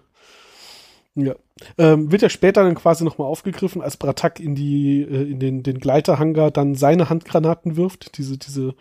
[1.22, 1.36] Ja.
[1.78, 5.64] Ähm, wird ja später dann quasi nochmal aufgegriffen, als Bratak in die, äh, in den,
[5.64, 8.18] den Gleiterhangar dann seine Handgranaten wirft.
[8.18, 8.76] Diese, diese,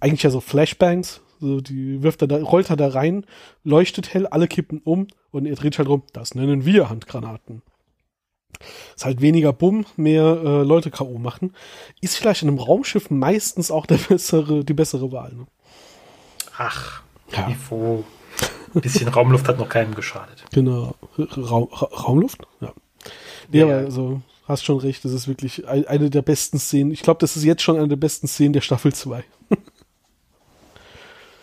[0.00, 1.20] eigentlich ja so Flashbangs.
[1.40, 3.24] So, die wirft er da, rollt er da rein,
[3.62, 6.02] leuchtet hell, alle kippen um und er dreht halt rum.
[6.12, 7.62] Das nennen wir Handgranaten.
[8.96, 11.18] Ist halt weniger Bumm, mehr äh, Leute K.O.
[11.18, 11.54] machen.
[12.00, 15.32] Ist vielleicht in einem Raumschiff meistens auch der bessere, die bessere Wahl.
[15.32, 15.46] Ne?
[16.56, 17.48] Ach, ja.
[17.48, 18.04] Niveau.
[18.74, 20.44] Ein bisschen Raumluft hat noch keinem geschadet.
[20.52, 20.94] Genau.
[21.16, 22.46] Ra Ra Raumluft?
[22.60, 22.72] Ja.
[23.50, 23.76] Ja, ja.
[23.78, 25.04] also hast schon recht.
[25.04, 26.90] Das ist wirklich ein, eine der besten Szenen.
[26.90, 29.24] Ich glaube, das ist jetzt schon eine der besten Szenen der Staffel 2.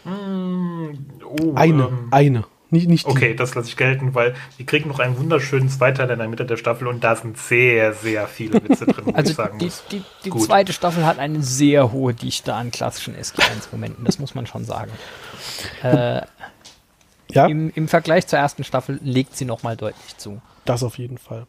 [0.06, 0.90] Mm,
[1.24, 2.44] oh, eine, ähm, eine.
[2.72, 3.12] Nicht, nicht die.
[3.12, 6.46] Okay, das lasse ich gelten, weil wir kriegen noch einen wunderschönen Zweiteil in der Mitte
[6.46, 9.84] der Staffel und da sind sehr, sehr viele Witze drin, Also ich sagen die, muss.
[9.92, 14.46] die, die zweite Staffel hat eine sehr hohe Dichte an klassischen SG1-Momenten, das muss man
[14.48, 14.92] schon sagen.
[15.84, 16.22] Äh,
[17.32, 20.42] Ja, im, Im Vergleich zur ersten Staffel legt sie nochmal deutlich zu.
[20.66, 21.48] das auf jeden Fall.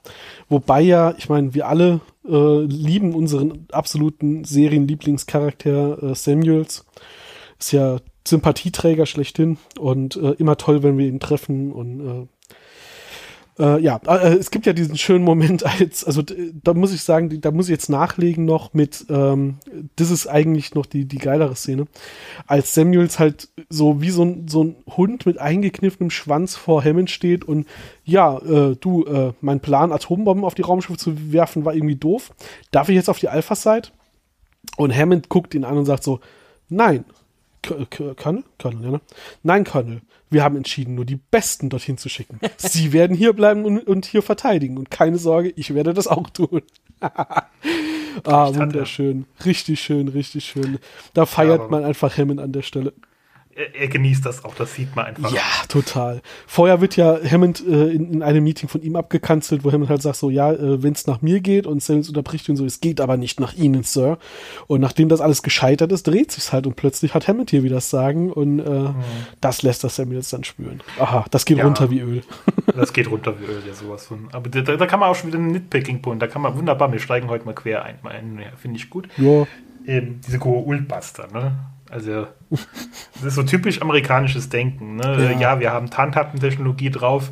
[0.48, 6.84] Wobei ja, ich meine, wir alle äh, lieben unseren absoluten Serienlieblingscharakter äh, Samuels.
[7.58, 12.28] Ist ja Sympathieträger schlechthin und äh, immer toll, wenn wir ihn treffen und
[13.58, 17.02] äh, äh, ja, äh, es gibt ja diesen schönen Moment als, also da muss ich
[17.02, 19.58] sagen, da muss ich jetzt nachlegen noch mit, ähm,
[19.96, 21.86] das ist eigentlich noch die, die geilere Szene,
[22.46, 27.10] als Samuels halt so wie so ein, so ein Hund mit eingekniffenem Schwanz vor Hammond
[27.10, 27.66] steht und
[28.04, 32.32] ja, äh, du, äh, mein Plan, Atombomben auf die Raumschiffe zu werfen, war irgendwie doof.
[32.70, 33.88] Darf ich jetzt auf die Alpha-Side?
[34.76, 36.20] Und Hammond guckt ihn an und sagt so,
[36.68, 37.04] nein,
[37.66, 38.44] Colonel?
[38.58, 39.00] Colonel, ja, ne?
[39.42, 40.00] Nein, Colonel.
[40.30, 42.40] Wir haben entschieden, nur die Besten dorthin zu schicken.
[42.56, 44.76] Sie werden hier bleiben und, und hier verteidigen.
[44.78, 46.62] Und keine Sorge, ich werde das auch tun.
[47.00, 47.46] ah,
[48.24, 48.54] er.
[48.54, 49.26] wunderschön.
[49.44, 50.78] Richtig schön, richtig schön.
[51.14, 52.92] Da feiert aber- man einfach Hammond an der Stelle.
[53.56, 55.32] Er, er genießt das auch, das sieht man einfach.
[55.32, 56.20] Ja, total.
[56.46, 60.02] Vorher wird ja Hammond äh, in, in einem Meeting von ihm abgekanzelt, wo Hammond halt
[60.02, 62.80] sagt so, ja, äh, wenn es nach mir geht und Samuels unterbricht ihn so, es
[62.80, 64.18] geht aber nicht nach Ihnen, Sir.
[64.66, 67.76] Und nachdem das alles gescheitert ist, dreht sich's halt und plötzlich hat Hammond hier wieder
[67.76, 68.90] das Sagen und äh,
[69.40, 70.82] das lässt das Samuels dann spüren.
[70.98, 71.64] Aha, das geht Ja.
[71.64, 72.22] runter wie Öl.
[72.76, 74.28] Das geht runter wie Öl, ja, sowas von.
[74.32, 76.98] Aber da, da kann man auch schon wieder einen Nitpicking-Punkt, da kann man wunderbar, wir
[76.98, 77.96] steigen heute mal quer ein,
[78.60, 79.08] finde ich gut.
[79.16, 79.46] Ja,
[79.86, 81.52] Ähm, diese Goa'uld-Buster, ne?
[81.90, 85.32] Also, das ist so typisch amerikanisches Denken, ne?
[85.32, 85.40] Ja.
[85.40, 87.30] Ja, wir haben Tarnkappentechnologie drauf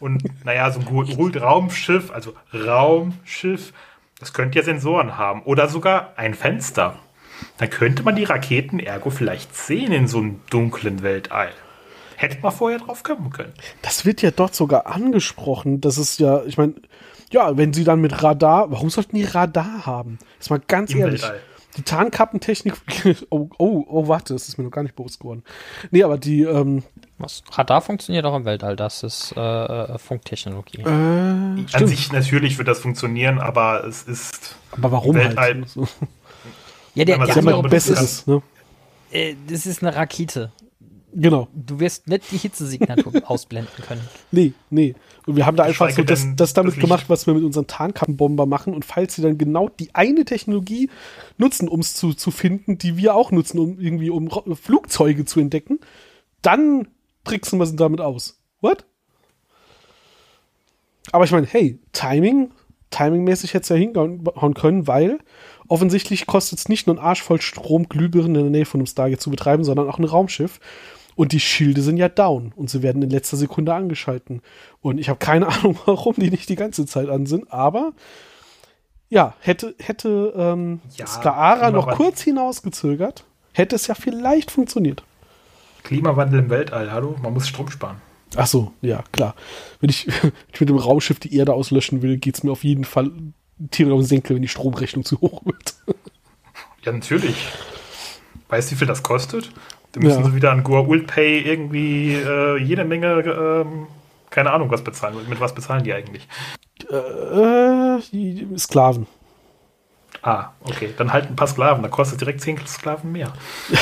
[0.00, 3.72] und, naja, so ein Goa'uld-Raumschiff, also Raumschiff,
[4.20, 6.98] das könnte ja Sensoren haben oder sogar ein Fenster.
[7.58, 11.50] Dann könnte man die Raketen ergo vielleicht sehen in so einem dunklen Weltall.
[12.16, 13.52] Hätte man vorher drauf kommen können.
[13.82, 15.80] das wird ja dort sogar angesprochen.
[15.80, 16.74] Das ist ja, ich meine,
[17.30, 20.18] ja, wenn sie dann mit Radar, warum sollten die Radar haben?
[20.40, 21.22] Ist mal ganz Im ehrlich.
[21.22, 21.40] Weltall.
[21.78, 22.74] Die Tarnkappentechnik,
[23.30, 25.44] oh, oh, oh, warte, das ist mir noch gar nicht bewusst geworden.
[25.92, 26.82] Nee, aber die, ähm,
[27.18, 27.42] Was?
[27.52, 30.82] Radar funktioniert auch im Weltall, das ist äh, äh, Funktechnologie.
[30.82, 31.88] äh, An stimmt.
[31.88, 35.88] sich natürlich wird das funktionieren, aber es ist aber warum Weltall- halt?
[36.94, 38.42] Ja, der, der das Punkt Besseres, ne?
[39.12, 40.50] äh, das ist eine Rakete.
[41.14, 41.48] Genau.
[41.54, 44.02] Du wirst nicht die Hitzesignatur ausblenden können.
[44.30, 44.94] Nee, nee.
[45.26, 47.66] Und wir haben da einfach so das, das damit das gemacht, was wir mit unseren
[47.66, 48.74] Tarnkappenbomber machen.
[48.74, 50.90] Und falls sie dann genau die eine Technologie
[51.38, 55.40] nutzen, um es zu, zu finden, die wir auch nutzen, um irgendwie um Flugzeuge zu
[55.40, 55.80] entdecken,
[56.42, 56.88] dann
[57.24, 58.40] tricksen wir sie damit aus.
[58.60, 58.84] What?
[61.12, 62.50] Aber ich meine, hey, Timing,
[62.90, 65.18] timingmäßig hätte es ja hinhauen können, weil
[65.68, 68.86] offensichtlich kostet es nicht nur einen Arsch voll Strom, Glühbirnen in der Nähe von einem
[68.86, 70.60] Stargate zu betreiben, sondern auch ein Raumschiff.
[71.18, 74.40] Und die Schilde sind ja down und sie werden in letzter Sekunde angeschalten.
[74.80, 77.92] Und ich habe keine Ahnung, warum die nicht die ganze Zeit an sind, aber
[79.08, 85.02] ja, hätte, hätte ähm, Ja, Skaara noch kurz hinausgezögert, hätte es ja vielleicht funktioniert.
[85.82, 86.92] Klimawandel im Weltall.
[86.92, 87.96] Hallo, man muss Strom sparen.
[88.36, 89.34] Ach so, ja, klar.
[89.80, 92.84] Wenn ich, wenn ich mit dem Raumschiff die Erde auslöschen will, geht's mir auf jeden
[92.84, 93.10] Fall
[93.72, 95.74] Tiere um den Senkel, wenn die Stromrechnung zu hoch wird.
[96.84, 97.34] Ja, natürlich.
[98.48, 99.50] Weißt du, wie viel das kostet?
[99.92, 100.24] Da müssen Ja.
[100.26, 103.86] sie wieder an Goa'uld Pay irgendwie äh, jede Menge, ähm,
[104.30, 105.16] keine Ahnung, was bezahlen.
[105.28, 106.28] Mit was bezahlen die eigentlich?
[106.90, 109.06] äh, die Sklaven.
[110.22, 110.90] Ah, okay.
[110.96, 111.82] Dann halt ein paar Sklaven.
[111.82, 113.32] Da kostet direkt 10 Sklaven mehr.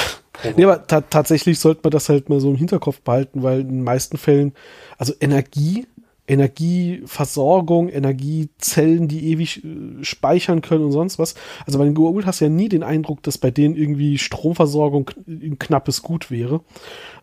[0.54, 3.68] Nee, aber ta tatsächlich sollte man das halt mal so im Hinterkopf behalten, weil in
[3.68, 4.52] den meisten Fällen,
[4.98, 5.86] also Energie,
[6.28, 11.34] Energieversorgung, Energiezellen, die ewig äh, speichern können und sonst was.
[11.66, 15.10] Also bei den Goa'uld hast du ja nie den Eindruck, dass bei denen irgendwie Stromversorgung
[15.26, 16.60] ein knappes Gut wäre.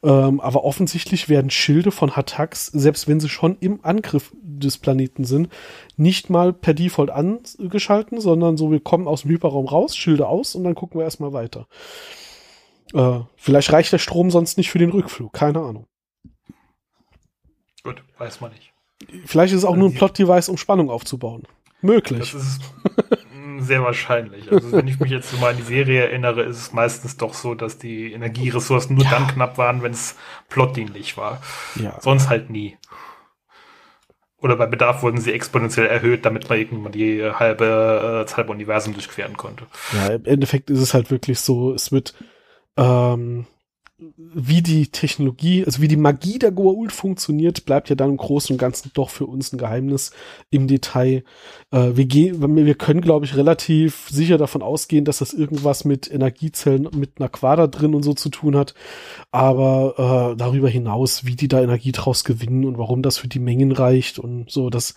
[0.04, 5.26] Ähm, aber offensichtlich werden Schilde von Hattax, selbst wenn sie schon im Angriff des Planeten
[5.26, 5.50] sind,
[5.98, 10.56] nicht mal per Default angeschalten, sondern so, wir kommen aus dem Hyperraum raus, Schilde aus
[10.56, 11.68] und dann gucken wir erstmal weiter.
[12.94, 15.88] Äh, vielleicht reicht der Strom sonst nicht für den Rückflug, keine Ahnung.
[17.84, 18.73] Gut, weiß man nicht.
[19.26, 21.44] Vielleicht ist es auch nur ein Plot-Device, um Spannung aufzubauen.
[21.82, 22.32] Möglich.
[22.32, 22.62] Das ist
[23.60, 24.52] sehr wahrscheinlich.
[24.52, 27.34] Also wenn ich mich jetzt so mal an die Serie erinnere, ist es meistens doch
[27.34, 30.16] so, dass die Energieressourcen nur dann knapp waren, wenn es
[30.50, 31.42] plotdienlich war.
[31.76, 32.00] Ja.
[32.02, 32.78] Sonst halt nie.
[34.44, 38.52] Oder bei Bedarf wurden sie exponentiell erhöht, damit man irgendwann die halbe, äh, das halbe
[38.52, 39.66] Universum durchqueren konnte.
[39.94, 42.14] ja, im Endeffekt ist es halt wirklich so, es wird,
[42.76, 43.46] ähm,
[43.98, 48.54] wie die Technologie, also wie die Magie der Goa'uld funktioniert, bleibt ja dann im Großen
[48.54, 50.12] und Ganzen doch für uns ein Geheimnis
[50.50, 51.24] im Detail.
[51.72, 56.10] Äh, wir, gehen, wir können, glaube ich, relativ sicher davon ausgehen, dass das irgendwas mit
[56.12, 58.74] Energiezellen mit einer Quader drin und so zu tun hat.
[59.32, 63.40] Aber äh, darüber hinaus, wie die da Energie draus gewinnen und warum das für die
[63.40, 64.96] Mengen reicht und so, das,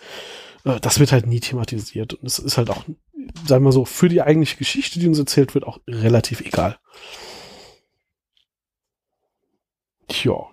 [0.65, 2.15] äh, das wird halt nie thematisiert.
[2.15, 2.83] Und es ist halt auch,
[3.45, 6.77] sagen wir so, für die eigentliche Geschichte, die uns erzählt wird, auch relativ egal.
[10.07, 10.47] Tja.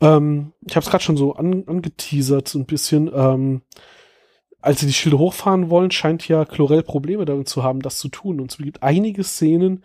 [0.00, 3.10] Ähm, ich habe es gerade schon so an, angeteasert, so ein bisschen.
[3.14, 3.62] Ähm,
[4.60, 8.08] als sie die Schilde hochfahren wollen, scheint ja Chlorel Probleme damit zu haben, das zu
[8.08, 8.40] tun.
[8.40, 9.84] Und es gibt einige Szenen,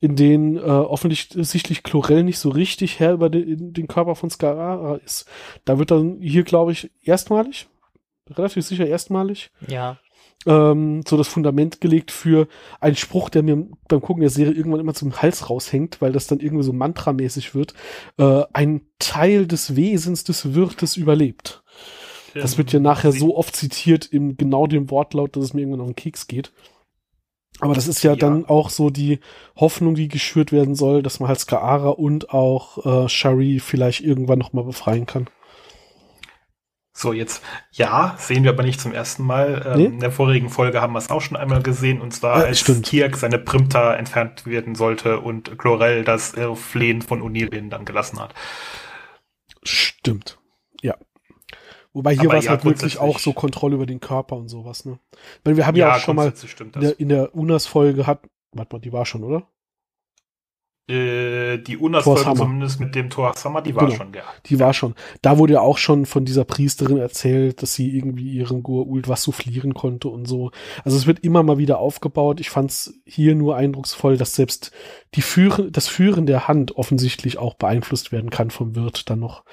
[0.00, 4.96] in denen äh, offensichtlich Chlorel nicht so richtig Herr über den, den Körper von Scarara
[4.96, 5.26] ist.
[5.64, 7.66] Da wird dann hier, glaube ich, erstmalig,
[8.30, 9.98] relativ sicher erstmalig, Ja.
[10.46, 12.48] Ähm, so das Fundament gelegt für
[12.80, 16.26] einen Spruch, der mir beim Gucken der Serie irgendwann immer zum Hals raushängt, weil das
[16.26, 17.74] dann irgendwie so mantramäßig wird.
[18.18, 21.62] Äh, ein Teil des Wesens des Wirtes überlebt.
[22.34, 25.82] Das wird ja nachher so oft zitiert in genau dem Wortlaut, dass es mir irgendwann
[25.82, 26.50] auf den Keks geht.
[27.60, 28.16] Aber das ist ja, Ja.
[28.16, 29.20] dann auch so die
[29.56, 34.38] Hoffnung, die geschürt werden soll, dass man halt Skaara und auch äh, Shari vielleicht irgendwann
[34.38, 35.28] noch mal befreien kann.
[36.94, 39.62] So, jetzt, ja, sehen wir aber nicht zum ersten Mal.
[39.66, 39.84] Ähm, Nee?
[39.86, 42.60] In der vorigen Folge haben wir es auch schon einmal gesehen, und zwar Äh, als
[42.60, 42.86] stimmt.
[42.86, 48.20] Tiak seine Primta entfernt werden sollte und Chlorel das äh, Flehen von O'Neill dann gelassen
[48.20, 48.34] hat.
[49.62, 50.38] Stimmt.
[50.82, 50.96] Ja.
[51.94, 54.84] Wobei hier war es ja, halt wirklich auch so Kontrolle über den Körper und sowas,
[54.84, 54.98] ne?
[55.44, 56.32] Meine, wir haben ja, auch schon mal
[56.74, 59.46] in der, in der Unas-Folge hat, warte mal, die war schon, oder?
[60.88, 62.36] Äh, die Unas-Folge Hammer.
[62.40, 63.96] zumindest mit dem Thor Summer, die war Genau.
[63.96, 64.22] schon, ja.
[64.46, 64.94] Die war schon.
[65.22, 69.22] Da wurde ja auch schon von dieser Priesterin erzählt, dass sie irgendwie ihren Goa'uld was
[69.22, 70.50] soufflieren konnte und so.
[70.84, 72.40] Also es wird immer mal wieder aufgebaut.
[72.40, 74.72] Ich fand's hier nur eindrucksvoll, dass selbst
[75.14, 79.44] die Führen, das Führen der Hand offensichtlich auch beeinflusst werden kann vom Wirt dann noch.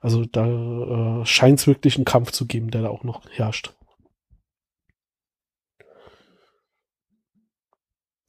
[0.00, 3.74] Also da äh, scheint es wirklich einen Kampf zu geben, der da auch noch herrscht.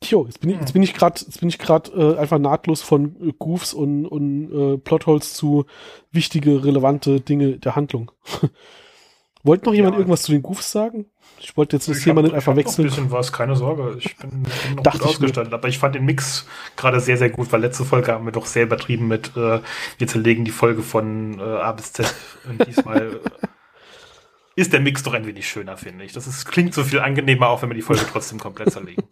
[0.03, 2.81] Jo, jetzt bin ich, jetzt bin ich gerade, jetzt bin ich gerade äh, einfach nahtlos
[2.81, 5.65] von äh, Goofs und, und äh, Plotholes zu
[6.11, 8.11] wichtige, relevante Dinge der Handlung.
[9.43, 9.99] Wollte noch jemand Ja.
[9.99, 11.05] irgendwas zu den Goofs sagen?
[11.39, 12.85] Ich wollte jetzt das Thema nicht einfach wechseln.
[12.85, 13.95] Ein bisschen was, keine Sorge.
[13.97, 15.53] Ich bin, bin noch Dachte gut ausgestattet.
[15.53, 18.45] Aber ich fand den Mix gerade sehr, sehr gut, weil letzte Folge haben wir doch
[18.45, 19.61] sehr übertrieben mit, äh,
[19.97, 22.13] wir zerlegen die Folge von äh, A bis Z.
[22.49, 23.47] Und diesmal äh,
[24.59, 26.13] ist der Mix doch ein wenig schöner, finde ich.
[26.13, 29.03] Das ist, klingt so viel angenehmer, auch wenn wir die Folge trotzdem komplett zerlegen.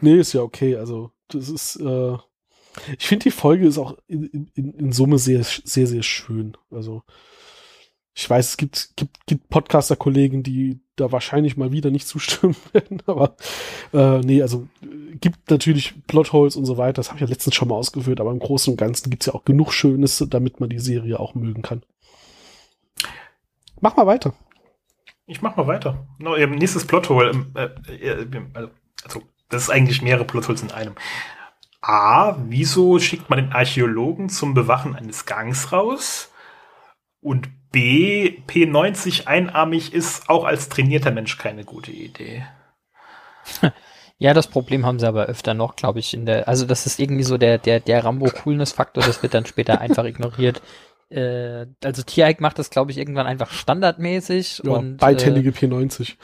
[0.00, 0.76] Nee, ist ja okay.
[0.76, 2.16] Also, das ist, äh,
[2.98, 6.56] ich finde die Folge ist auch in, in, in Summe sehr, sehr, sehr schön.
[6.70, 7.02] Also,
[8.14, 13.02] ich weiß, es gibt, gibt, gibt Podcaster-Kollegen, die da wahrscheinlich mal wieder nicht zustimmen werden,
[13.06, 13.36] aber
[13.92, 14.68] äh, nee, also
[15.20, 18.30] gibt natürlich Plotholes und so weiter, das habe ich ja letztens schon mal ausgeführt, aber
[18.30, 21.62] im Großen und Ganzen gibt's ja auch genug Schönes, damit man die Serie auch mögen
[21.62, 21.82] kann.
[23.84, 24.32] Mach mal weiter.
[25.26, 26.06] Ich mach mal weiter.
[26.18, 27.32] No, nächstes Plothole.
[27.32, 28.70] ähm, Äh, äh, also,
[29.04, 30.94] also, das ist eigentlich mehrere Plotholes in einem.
[31.82, 36.32] A, wieso schickt man den Archäologen zum Bewachen eines Gangs raus?
[37.20, 42.46] Und B, P90 einarmig ist auch als trainierter Mensch keine gute Idee.
[44.16, 47.00] Ja, das Problem haben sie aber öfter noch, glaube ich, in der, also das ist
[47.00, 50.62] irgendwie so der, der, der Rambo-Coolness-Faktor, das wird dann später einfach ignoriert.
[51.10, 56.14] Äh, also Tiereik macht das, glaube ich, irgendwann einfach standardmäßig Ja, und äh, beidhändige P90.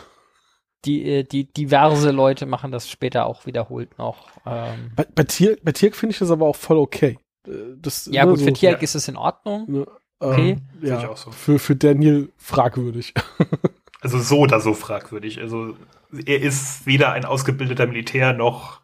[0.84, 4.28] die, äh, die diverse Leute machen das später auch wiederholt noch.
[4.46, 7.18] Ähm, Bei, bei Tier, bei Tirk finde ich das aber auch voll okay.
[7.46, 8.82] Äh, Das, ja gut, so, für Tiereik ja.
[8.82, 9.64] ist es in Ordnung.
[9.70, 9.86] ne,
[10.18, 10.50] okay.
[10.50, 11.30] ähm, ich ja, auch so.
[11.30, 13.14] für, für Daniel fragwürdig.
[14.02, 15.40] Also so oder so fragwürdig.
[15.40, 15.76] Also
[16.24, 18.80] er ist weder ein ausgebildeter Militär noch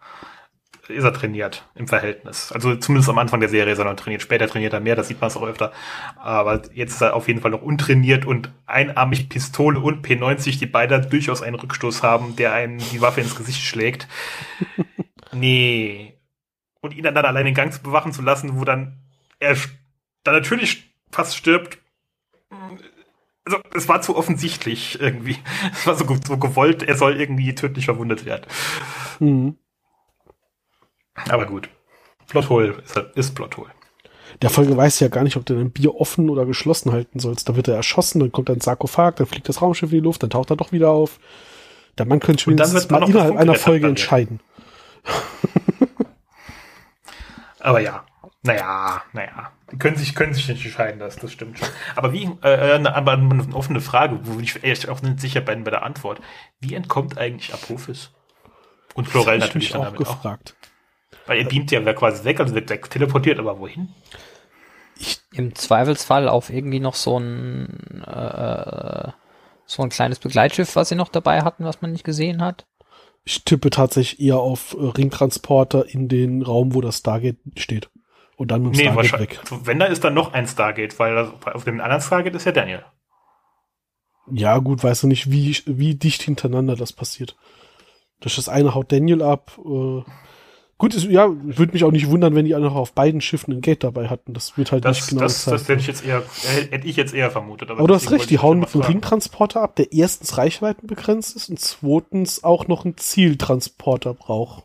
[0.88, 2.53] ist er trainiert im Verhältnis.
[2.53, 4.22] Also zumindest am Anfang der Serie ist er noch trainiert.
[4.22, 5.72] Später trainiert er mehr, das sieht man es auch öfter.
[6.16, 10.66] Aber jetzt ist er auf jeden Fall noch untrainiert und einarmig Pistole und P90, die
[10.66, 14.09] beide durchaus einen Rückstoß haben, der einen die Waffe ins Gesicht schlägt.
[15.33, 16.14] Nee.
[16.81, 18.96] Und ihn dann, dann allein den Gang zu bewachen zu lassen, wo dann
[19.38, 19.57] er
[20.22, 21.79] dann natürlich fast stirbt.
[23.44, 25.38] Also, es war zu offensichtlich irgendwie.
[25.72, 28.46] Es war so, so gewollt, er soll irgendwie tödlich verwundet werden.
[29.20, 29.59] Mhm.
[31.29, 31.68] Aber gut.
[32.29, 33.70] Plothole ist, halt- ist Plothole.
[34.42, 37.48] Der Folge weiß ja gar nicht, ob du dein Bier offen oder geschlossen halten sollst.
[37.48, 40.22] Da wird er erschossen, dann kommt ein Sarkophag, dann fliegt das Raumschiff in die Luft,
[40.22, 41.18] dann taucht er doch wieder auf.
[41.96, 44.40] Der Mann könnte auch mal innerhalb einer Folge entscheiden.
[47.61, 48.05] Aber ja,
[48.42, 49.52] naja, naja.
[49.72, 51.68] Die können sich, können sich nicht entscheiden, das, das stimmt schon.
[51.96, 55.64] Aber wie, äh, eine, aber eine offene Frage, wo ich echt auch nicht sicher bin
[55.64, 56.20] bei der Antwort.
[56.61, 58.11] Wie entkommt eigentlich Apophis?
[58.94, 60.38] Und ich natürlich mich dann auch damit auch.
[61.26, 63.88] Weil er beamt ja quasi weg, also wird weg teleportiert, aber wohin?
[64.98, 69.10] Ich Im Zweifelsfall auf irgendwie noch so ein äh,
[69.66, 72.66] so ein kleines Begleitschiff, was sie noch dabei hatten, was man nicht gesehen hat.
[73.24, 77.90] Ich tippe tatsächlich eher auf äh, Ringtransporter in den Raum, wo das Stargate steht.
[78.36, 79.30] Und dann mit dem Nee, Stargate wahrscheinlich.
[79.50, 79.60] weg.
[79.64, 81.18] Wenn da ist dann noch ein Stargate, weil
[81.52, 82.84] auf dem anderen Stargate ist ja Daniel.
[84.30, 87.36] Ja, gut, weißt du nicht, wie, wie dicht hintereinander das passiert.
[88.20, 89.58] Das eine haut Daniel ab.
[89.58, 90.02] Äh,
[90.78, 93.52] gut, ist, ja, würde mich auch nicht wundern, wenn die auch noch auf beiden Schiffen
[93.54, 94.34] ein Gate dabei hatten.
[94.34, 95.68] Das wird halt Das, nicht genau das, das gezeigt.
[95.68, 96.22] hätte ich jetzt eher,
[96.70, 97.70] hätte ich jetzt eher vermutet.
[97.70, 98.82] Aber du hast recht, die hauen mit einem.
[98.82, 104.64] Ringtransporter ab, der erstens reichweitenbegrenzt ist und zweitens auch noch einen Zieltransporter braucht.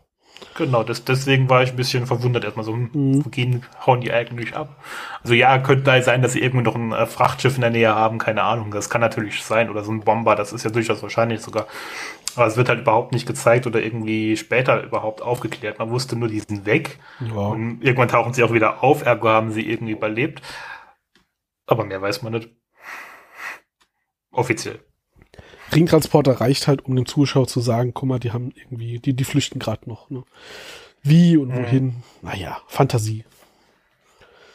[0.54, 3.24] Genau, das, deswegen war ich ein bisschen verwundert erstmal so, hm, Mhm.
[3.24, 4.76] wo gehen, hauen die eigentlich ab?
[5.22, 7.94] Also ja, könnte da sein, dass sie irgendwo noch ein äh, Frachtschiff in der Nähe
[7.94, 11.02] haben, keine Ahnung, das kann natürlich sein, oder so ein Bomber, das ist ja durchaus
[11.02, 11.66] wahrscheinlich sogar.
[12.36, 15.78] Aber es wird halt überhaupt nicht gezeigt oder irgendwie später überhaupt aufgeklärt.
[15.78, 17.32] Man wusste nur, die sind weg Ja.
[17.34, 20.40] und irgendwann tauchen sie auch wieder auf, ergo haben sie irgendwie überlebt.
[21.66, 22.50] Aber mehr weiß man nicht.
[24.32, 24.80] Offiziell.
[25.74, 29.24] Ringtransporter reicht halt, um dem Zuschauer zu sagen, guck mal, die haben irgendwie, die, die
[29.24, 30.10] flüchten gerade noch.
[30.10, 30.22] Ne?
[31.02, 31.54] Wie und Mhm.
[31.56, 31.94] wohin?
[32.22, 33.24] Naja, Fantasie.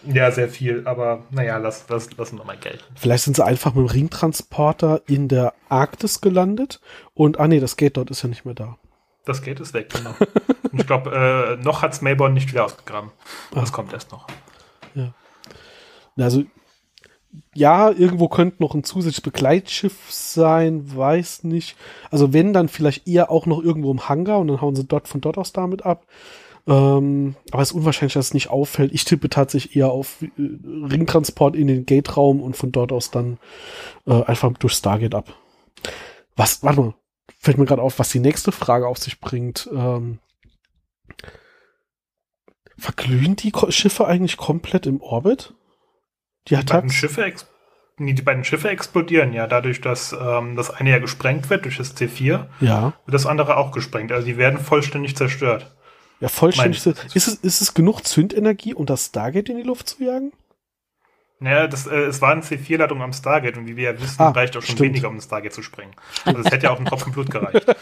[0.05, 2.83] Ja, sehr viel, aber naja, lass, lass, lassen wir mal gelten.
[2.95, 6.79] Vielleicht sind sie einfach mit dem Ringtransporter in der Arktis gelandet
[7.13, 8.77] und, ah nee, das Gate dort ist ja nicht mehr da.
[9.25, 10.11] Das Geld ist weg, genau.
[10.71, 13.11] Und ich glaube, äh, noch hat's Mayborn nicht wieder ausgegraben.
[13.51, 14.27] Das kommt erst noch.
[16.17, 16.43] Also,
[17.53, 21.75] ja, irgendwo könnte noch ein zusätzliches Begleitschiff sein, weiß nicht.
[22.11, 25.07] Also wenn, dann vielleicht eher auch noch irgendwo im Hangar und dann hauen sie dort
[25.07, 26.05] von dort aus damit ab.
[26.67, 28.91] Ähm, aber es ist unwahrscheinlich, dass es nicht auffällt.
[28.93, 33.37] Ich tippe tatsächlich eher auf äh, Ringtransport in den Gate-Raum und von dort aus dann
[34.05, 35.33] äh, einfach durch Stargate ab.
[36.35, 36.93] Was, warte mal,
[37.39, 39.69] fällt mir gerade auf, was die nächste Frage auf sich bringt.
[39.73, 40.19] Ähm,
[42.77, 45.53] verglühen die Schiffe eigentlich komplett im Orbit?
[46.49, 46.89] Die Die beiden?
[46.89, 47.31] Schiffe,
[47.97, 51.77] nee, die beiden Schiffe explodieren ja dadurch, dass ähm, das eine ja gesprengt wird durch
[51.77, 52.93] das C4 Ja.
[53.05, 54.11] und das andere auch gesprengt.
[54.11, 55.75] Also die werden vollständig zerstört.
[56.19, 56.83] Ja, vollständig.
[56.85, 60.31] Mein- Ist es, ist es genug Zündenergie, um das Stargate in die Luft zu jagen?
[61.39, 64.29] Naja, das, äh, es war eine C4-Ladung am Stargate und wie wir ja wissen, Ah,
[64.29, 64.89] reicht auch schon stimmt.
[64.89, 65.93] weniger, um ein Stargate zu sprengen.
[66.25, 67.63] Also es hätte ja auch ein Tropfen Blut gereicht.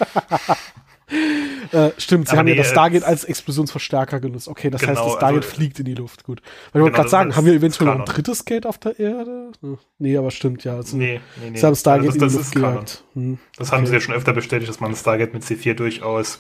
[1.71, 4.47] Äh, stimmt, sie Aber haben ja nee, das äh, Stargate als Explosionsverstärker genutzt.
[4.47, 6.23] Okay, das heißt, Genau, das Stargate also- fliegt in die Luft.
[6.23, 6.41] Gut.
[6.41, 8.77] Weil ich wollte Genau, gerade das sagen, haben wir eventuell noch ein drittes Gate auf
[8.77, 9.51] der Erde?
[9.61, 10.75] Hm, Nee, aber stimmt, ja.
[10.75, 11.57] Also, Nee, nee, nee.
[11.57, 13.03] Sie haben Stargate das, in die Luft gejagt.
[13.13, 13.39] Hm.
[13.57, 13.87] Das haben Okay.
[13.87, 16.39] sie ja schon öfter bestätigt, dass man ein Stargate mit C4 durchaus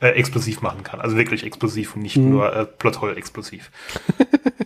[0.00, 1.00] äh, explosiv machen kann.
[1.00, 2.30] Also wirklich explosiv und nicht Mhm.
[2.30, 3.70] nur äh, Plothole-explosiv.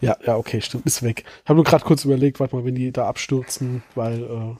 [0.00, 1.24] Ja, ja, okay, stimmt, ist weg.
[1.42, 4.56] Ich habe nur gerade kurz überlegt, warte mal, wenn die da abstürzen, weil, äh,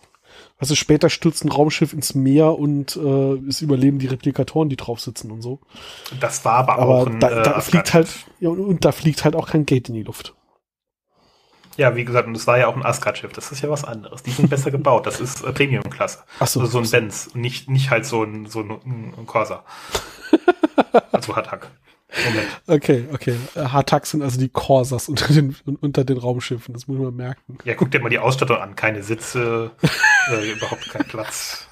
[0.58, 5.00] also später stürzt ein Raumschiff ins Meer und äh, es überleben die Replikatoren, die drauf
[5.00, 5.60] sitzen und so.
[6.20, 8.08] Das war aber, Aber auch ein da, da äh, fliegt halt,
[8.40, 10.34] ja, und, und da fliegt halt auch kein Gate in die Luft.
[11.76, 13.32] Ja, wie gesagt, und das war ja auch ein Asgard-Schiff.
[13.32, 14.24] Das ist ja was anderes.
[14.24, 15.06] Die sind besser gebaut.
[15.06, 16.24] Das ist äh, Premium-Klasse.
[16.40, 16.58] Ach so.
[16.58, 17.30] Also so ein Benz.
[17.32, 19.64] Und nicht, nicht halt so ein, so ein, ein Corsa.
[21.12, 21.70] also Hatak.
[22.24, 22.62] Moment.
[22.66, 23.36] Okay, okay.
[23.54, 27.58] Äh, Hartak sind also die Corsas unter den, unter den Raumschiffen, das muss man merken.
[27.64, 28.76] Ja, guck dir mal die Ausstattung an.
[28.76, 29.72] Keine Sitze,
[30.30, 31.68] äh, überhaupt kein Platz.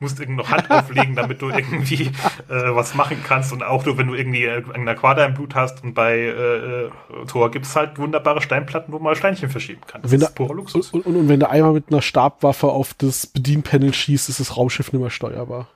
[0.00, 2.10] musst irgendwie noch Hand auflegen, damit du irgendwie
[2.48, 3.52] äh, was machen kannst.
[3.52, 6.84] Und auch du, wenn du irgendwie äh, einen Aquada im Blut hast und bei äh,
[6.84, 6.90] äh,
[7.26, 10.02] Tor gibt es halt wunderbare Steinplatten, wo man Steinchen verschieben kann.
[10.02, 10.90] Das Wenn ist purer Luxus.
[10.90, 14.56] Und, und, und wenn du einmal mit einer Stabwaffe auf das Bedienpanel schießt, ist das
[14.56, 15.68] Raumschiff nicht mehr steuerbar.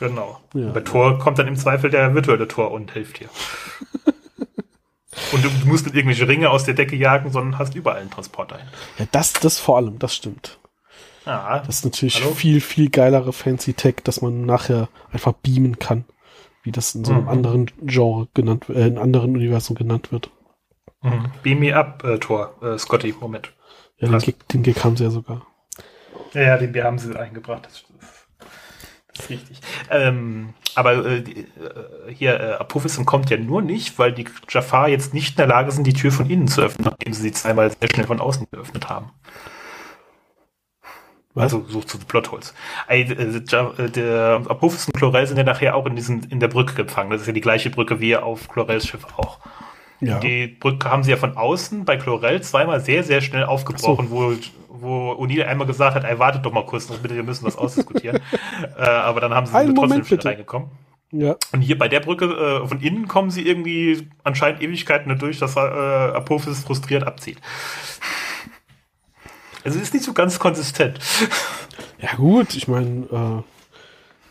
[0.00, 0.40] Genau.
[0.54, 0.70] Ja.
[0.70, 3.28] Bei Tor kommt dann im Zweifel der virtuelle Tor und hilft dir.
[5.32, 8.58] und du, musst nicht irgendwelche Ringe aus der Decke jagen, sondern hast überall einen Transporter.
[8.98, 10.58] Ja, das, das vor allem, das stimmt.
[11.24, 12.32] Ah, Das ist natürlich Hallo?
[12.34, 16.04] viel, viel geilere Fancy Tech, dass man nachher einfach beamen kann.
[16.62, 17.28] Wie das in so einem Mhm.
[17.28, 20.30] anderen Genre genannt, äh, in anderen Universum genannt wird.
[21.02, 21.30] mhm.
[21.42, 22.54] Beam me up, äh, Tor.
[22.62, 23.52] Äh, Scotty, Moment.
[23.98, 24.18] Ja, den.
[24.20, 25.46] Gag, den Gag haben sie ja sogar.
[26.34, 27.66] Ja, ja, den wir haben sie eingebracht.
[27.66, 28.27] Das, das
[29.18, 29.60] ist richtig.
[29.90, 31.44] Ähm, aber äh, äh,
[32.14, 35.72] hier, äh, Apophis kommt ja nur nicht, weil die Jafar jetzt nicht in der Lage
[35.72, 38.46] sind, die Tür von innen zu öffnen, nachdem sie sie zweimal sehr schnell von außen
[38.50, 39.10] geöffnet haben.
[41.34, 42.54] Also so zu Plotholes.
[42.88, 46.74] Äh, äh, Der Apophis und Chlorel sind ja nachher auch in, diesen, in der Brücke
[46.74, 47.10] gefangen.
[47.10, 49.38] Das ist ja die gleiche Brücke wie auf Chlorels Schiff auch.
[50.00, 50.18] Ja.
[50.20, 54.32] Die Brücke haben sie ja von außen bei Chlorel zweimal sehr, sehr schnell aufgebrochen, wo,
[54.68, 57.56] wo O'Neill einmal gesagt hat, ey, wartet doch mal kurz noch bitte, wir müssen was
[57.56, 58.20] ausdiskutieren.
[58.78, 60.28] äh, aber dann haben sie Einen trotzdem Moment, schnell bitte.
[60.28, 60.70] reingekommen.
[61.10, 61.36] Ja.
[61.52, 65.38] Und hier bei der Brücke äh, von innen kommen sie irgendwie anscheinend Ewigkeiten nicht durch,
[65.38, 67.38] dass äh, Apophis frustriert abzieht.
[69.64, 70.98] Also es ist nicht so ganz konsistent.
[72.00, 73.42] Ja gut, ich meine, äh,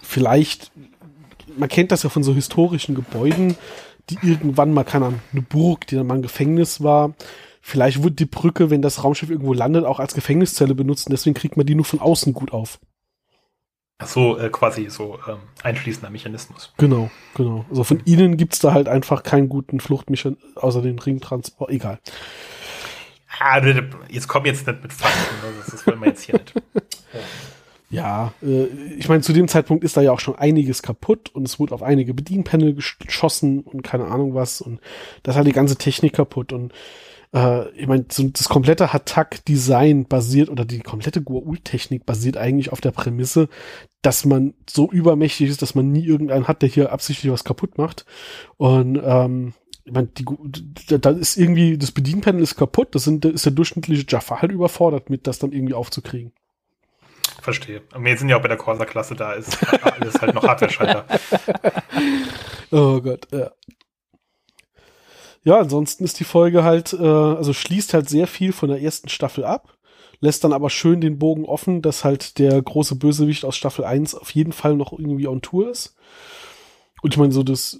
[0.02, 0.72] vielleicht
[1.58, 3.58] man kennt das ja von so historischen Gebäuden,
[4.10, 7.14] die irgendwann mal, keine Ahnung, eine Burg, die dann mal ein Gefängnis war.
[7.62, 11.08] Vielleicht wird die Brücke, wenn das Raumschiff irgendwo landet, auch als Gefängniszelle benutzt.
[11.08, 12.80] Und deswegen kriegt man die nur von außen gut auf.
[14.06, 16.72] So äh, quasi so ähm, einschließender Mechanismus.
[16.78, 17.66] Genau, genau.
[17.70, 21.72] Also von ihnen gibt's da halt einfach keinen guten Fluchtmechanismus, außer den Ringtransport.
[21.72, 22.00] Egal.
[23.40, 23.60] Ah,
[24.10, 26.54] jetzt komm jetzt nicht mit Fakten, das, das wollen wir jetzt hier nicht.
[26.56, 27.20] Ja,
[28.44, 28.66] äh,
[28.98, 31.74] ich meine, zu dem Zeitpunkt ist da ja auch schon einiges kaputt und es wurde
[31.74, 34.80] auf einige Bedienpanel geschossen und keine Ahnung was und
[35.24, 36.74] das halt die ganze Technik kaputt und
[37.34, 42.82] äh, ich meine, so das komplette Hatak-Design basiert oder die komplette Goa'uld-Technik basiert eigentlich auf
[42.82, 43.48] der Prämisse,
[44.02, 47.78] dass man so übermächtig ist, dass man nie irgendeinen hat, der hier absichtlich was kaputt
[47.78, 48.06] macht
[48.58, 49.54] und ähm,
[49.86, 50.26] ich meine, die,
[51.00, 54.52] da ist irgendwie, das Bedienpanel ist kaputt, das sind, da ist der durchschnittliche Jaffa halt
[54.52, 56.34] überfordert mit, das dann irgendwie aufzukriegen.
[57.42, 57.82] Verstehe.
[57.98, 61.06] Wir sind ja auch bei der Corsa-Klasse, da ist alles halt noch Hardware-Schalter.
[62.72, 63.52] oh Gott, ja.
[65.44, 69.08] Ja, ansonsten ist die Folge halt, äh, also schließt halt sehr viel von der ersten
[69.08, 69.78] Staffel ab,
[70.20, 74.16] lässt dann aber schön den Bogen offen, dass halt der große Bösewicht aus Staffel 1
[74.16, 75.96] auf jeden Fall noch irgendwie on Tour ist.
[77.02, 77.80] Und ich meine, so das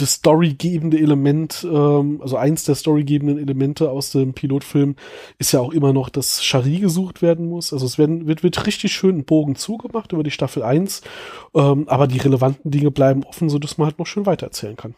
[0.00, 4.96] das storygebende Element, ähm, also eins der storygebenden Elemente aus dem Pilotfilm
[5.38, 7.72] ist ja auch immer noch, dass Shari gesucht werden muss.
[7.72, 11.02] Also es werden, wird, wird richtig schön ein Bogen zugemacht über die Staffel 1,
[11.54, 14.94] ähm, aber die relevanten Dinge bleiben offen, so dass man halt noch schön weitererzählen kann.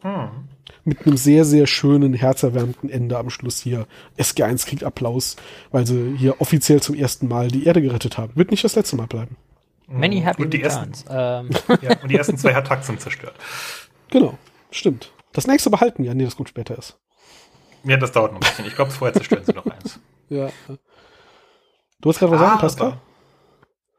[0.00, 0.48] Hm.
[0.84, 3.86] Mit einem sehr, sehr schönen, herzerwärmenden Ende am Schluss hier.
[4.18, 5.36] SG1 kriegt Applaus,
[5.70, 8.32] weil sie hier offiziell zum ersten Mal die Erde gerettet haben.
[8.34, 9.36] Wird nicht das letzte Mal bleiben.
[9.88, 10.24] Many mhm.
[10.24, 11.02] Happy und die Returns.
[11.02, 11.78] Ersten, ähm.
[11.82, 13.34] ja, und die ersten zwei Attacks sind zerstört.
[14.10, 14.38] Genau,
[14.70, 15.12] stimmt.
[15.32, 16.98] Das nächste behalten ja, nee, das kommt später ist.
[17.84, 18.66] Ja, das dauert noch ein bisschen.
[18.66, 19.98] Ich glaube, vorher zerstören sie noch eins.
[20.28, 20.48] Ja.
[22.00, 23.00] Du hast gerade was sagen, Pascal?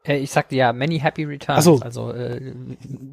[0.04, 1.64] Äh, ich sagte ja, many happy returns.
[1.64, 1.78] So.
[1.80, 2.52] Also äh,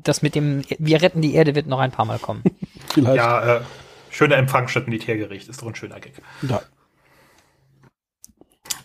[0.03, 2.43] das mit dem Wir retten die Erde wird noch ein paar Mal kommen.
[2.87, 3.17] Vielleicht.
[3.17, 3.61] Ja, äh,
[4.09, 6.13] schöner Empfang statt Militärgericht ist doch ein schöner Gag.
[6.41, 6.61] Ja.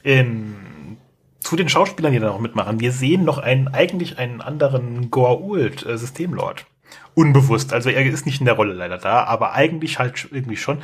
[0.02, 0.98] In
[1.46, 2.80] zu den Schauspielern, die da noch mitmachen.
[2.80, 6.66] Wir sehen noch einen, eigentlich einen anderen Goa'uld, äh, Systemlord.
[7.14, 7.72] Unbewusst.
[7.72, 10.82] Also er ist nicht in der Rolle leider da, aber eigentlich halt irgendwie schon.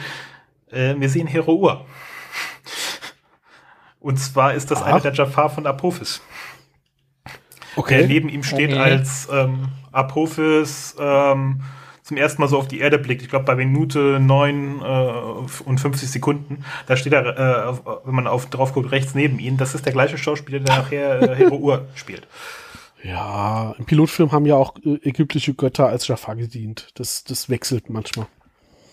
[0.70, 1.86] Äh, wir sehen Hero Ur.
[3.98, 4.86] Und zwar ist das Ach.
[4.86, 6.22] einer der Jafar von Apophis.
[7.74, 7.98] Okay.
[7.98, 8.80] Der neben ihm steht okay.
[8.80, 11.62] als ähm, Apophis ähm,
[12.12, 15.80] zum ersten Mal so auf die Erde blickt, ich glaube bei Minute 9 äh, und
[15.80, 19.74] 50 Sekunden, da steht er, äh, wenn man auf, drauf guckt, rechts neben ihm, das
[19.74, 22.26] ist der gleiche Schauspieler, der nachher äh, Hero Ur spielt.
[23.02, 26.90] Ja, im Pilotfilm haben ja auch äh, ägyptische Götter als Jafar gedient.
[26.94, 28.26] Das, das wechselt manchmal.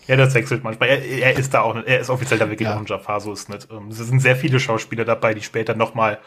[0.08, 0.88] Ja, das wechselt manchmal.
[0.88, 2.74] Er, er ist da auch, er ist offiziell da wirklich ja.
[2.74, 3.68] auch ein Jafar, so ist nicht.
[3.70, 6.18] Ähm, es sind sehr viele Schauspieler dabei, die später nochmal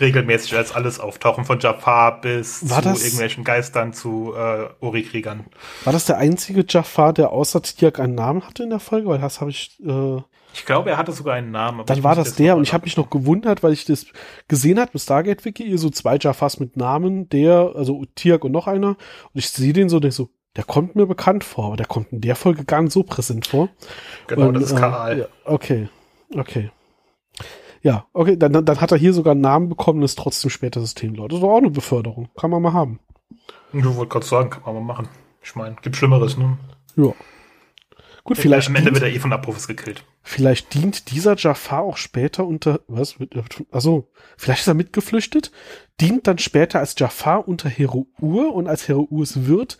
[0.00, 5.44] regelmäßig als alles auftauchen, von Jafar bis war zu das, irgendwelchen Geistern, zu äh, Ori-Kriegern.
[5.84, 9.08] War das der einzige Jafar, der außer Tiak einen Namen hatte in der Folge?
[9.08, 9.78] Weil das habe ich.
[9.84, 10.22] Äh,
[10.54, 11.86] ich glaube, er hatte sogar einen Namen.
[11.86, 14.06] Dann war das der und ich habe mich noch gewundert, weil ich das
[14.48, 18.52] gesehen habe im Stargate Wiki, hier so zwei Jafars mit Namen, der, also Tiak und
[18.52, 18.88] noch einer.
[18.88, 18.98] Und
[19.34, 22.20] ich sehe den so, der so, der kommt mir bekannt vor, aber der kommt in
[22.20, 23.70] der Folge gar nicht so präsent vor.
[24.26, 25.20] Genau, und, das ist Kaal.
[25.20, 25.88] Äh, okay,
[26.36, 26.70] okay.
[27.82, 31.32] Ja, okay, dann, dann hat er hier sogar einen Namen bekommen, ist trotzdem später Systemlord.
[31.32, 32.28] Das ist doch auch eine Beförderung.
[32.38, 33.00] Kann man mal haben.
[33.72, 35.08] Du wollte gerade sagen, kann man mal machen.
[35.42, 36.58] Ich meine, gibt Schlimmeres, ne?
[36.96, 37.12] Ja.
[38.24, 38.68] Gut, vielleicht.
[38.68, 40.04] Am Ende dient, wird er eh von Apophis gekillt.
[40.22, 43.16] Vielleicht dient dieser Jafar auch später unter, was?
[43.72, 45.50] Also, vielleicht ist er mitgeflüchtet,
[46.00, 49.78] dient dann später als Jafar unter Heruur und als Heruurs Wirt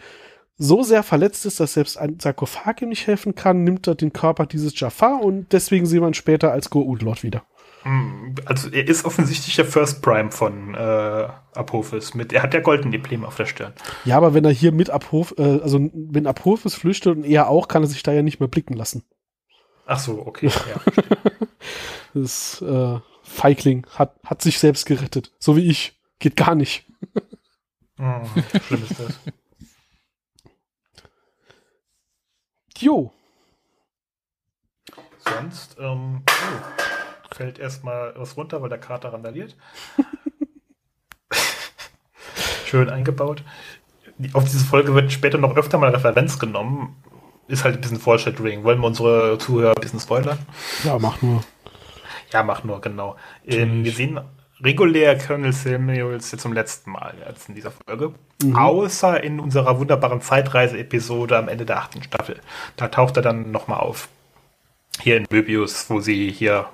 [0.58, 4.12] so sehr verletzt ist, dass selbst ein Sarkophag ihm nicht helfen kann, nimmt er den
[4.12, 7.44] Körper dieses Jafar und deswegen sehen wir ihn später als Goa'uld-Lord wieder.
[7.82, 12.14] Hm, also er ist offensichtlich der First Prime von äh, Apophis.
[12.14, 13.72] Mit, er hat ja goldene Emblem auf der Stirn.
[14.04, 17.68] Ja, aber wenn er hier mit Apophis, äh, also wenn Apophis flüchtet und er auch,
[17.68, 19.04] kann er sich da ja nicht mehr blicken lassen.
[19.86, 20.46] Ach so, okay.
[20.48, 20.80] Ja,
[22.14, 25.32] das äh, Feigling hat, hat sich selbst gerettet.
[25.38, 25.98] So wie ich.
[26.20, 26.86] Geht gar nicht.
[27.98, 28.24] oh,
[28.64, 29.18] schlimm ist das.
[32.78, 33.12] Jo.
[35.24, 37.01] Sonst, ähm, oh
[37.42, 39.56] fällt erstmal was runter, weil der Kater randaliert.
[42.66, 43.42] Schön eingebaut.
[44.32, 47.02] Auf diese Folge wird später noch öfter mal Referenz genommen.
[47.48, 48.62] Ist halt ein bisschen Foreshadowing.
[48.62, 50.38] Wollen wir unsere Zuhörer ein bisschen spoilern?
[50.84, 51.42] Ja, mach nur.
[52.30, 53.16] Ja, mach nur, genau.
[53.44, 54.20] Ähm, wir sehen
[54.60, 58.14] regulär Colonel Samuels jetzt zum letzten Mal jetzt in dieser Folge.
[58.40, 58.54] Mhm.
[58.54, 62.38] Außer in unserer wunderbaren Zeitreise-Episode am Ende der achten Staffel.
[62.76, 64.08] Da taucht er dann nochmal auf.
[65.00, 66.66] Hier in Möbius, wo sie hier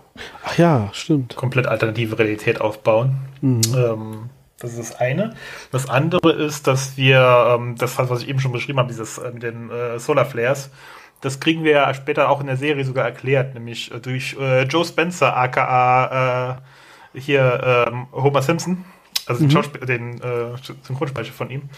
[0.45, 1.37] Ach ja, stimmt.
[1.37, 3.17] komplett alternative Realität aufbauen.
[3.41, 3.61] Mhm.
[3.77, 5.35] Ähm, Das ist das eine.
[5.71, 9.31] Das andere ist, dass wir, ähm, das, was ich eben schon beschrieben habe, dieses äh,
[9.31, 10.71] mit den äh, Solar Flares,
[11.21, 14.63] das kriegen wir ja später auch in der Serie sogar erklärt, nämlich äh, durch äh,
[14.65, 16.59] Joe Spencer, aka
[17.15, 18.85] äh, hier ähm, Homer Simpson,
[19.29, 19.87] also den, mhm.
[19.87, 21.69] den äh, Synchronsprecher von ihm,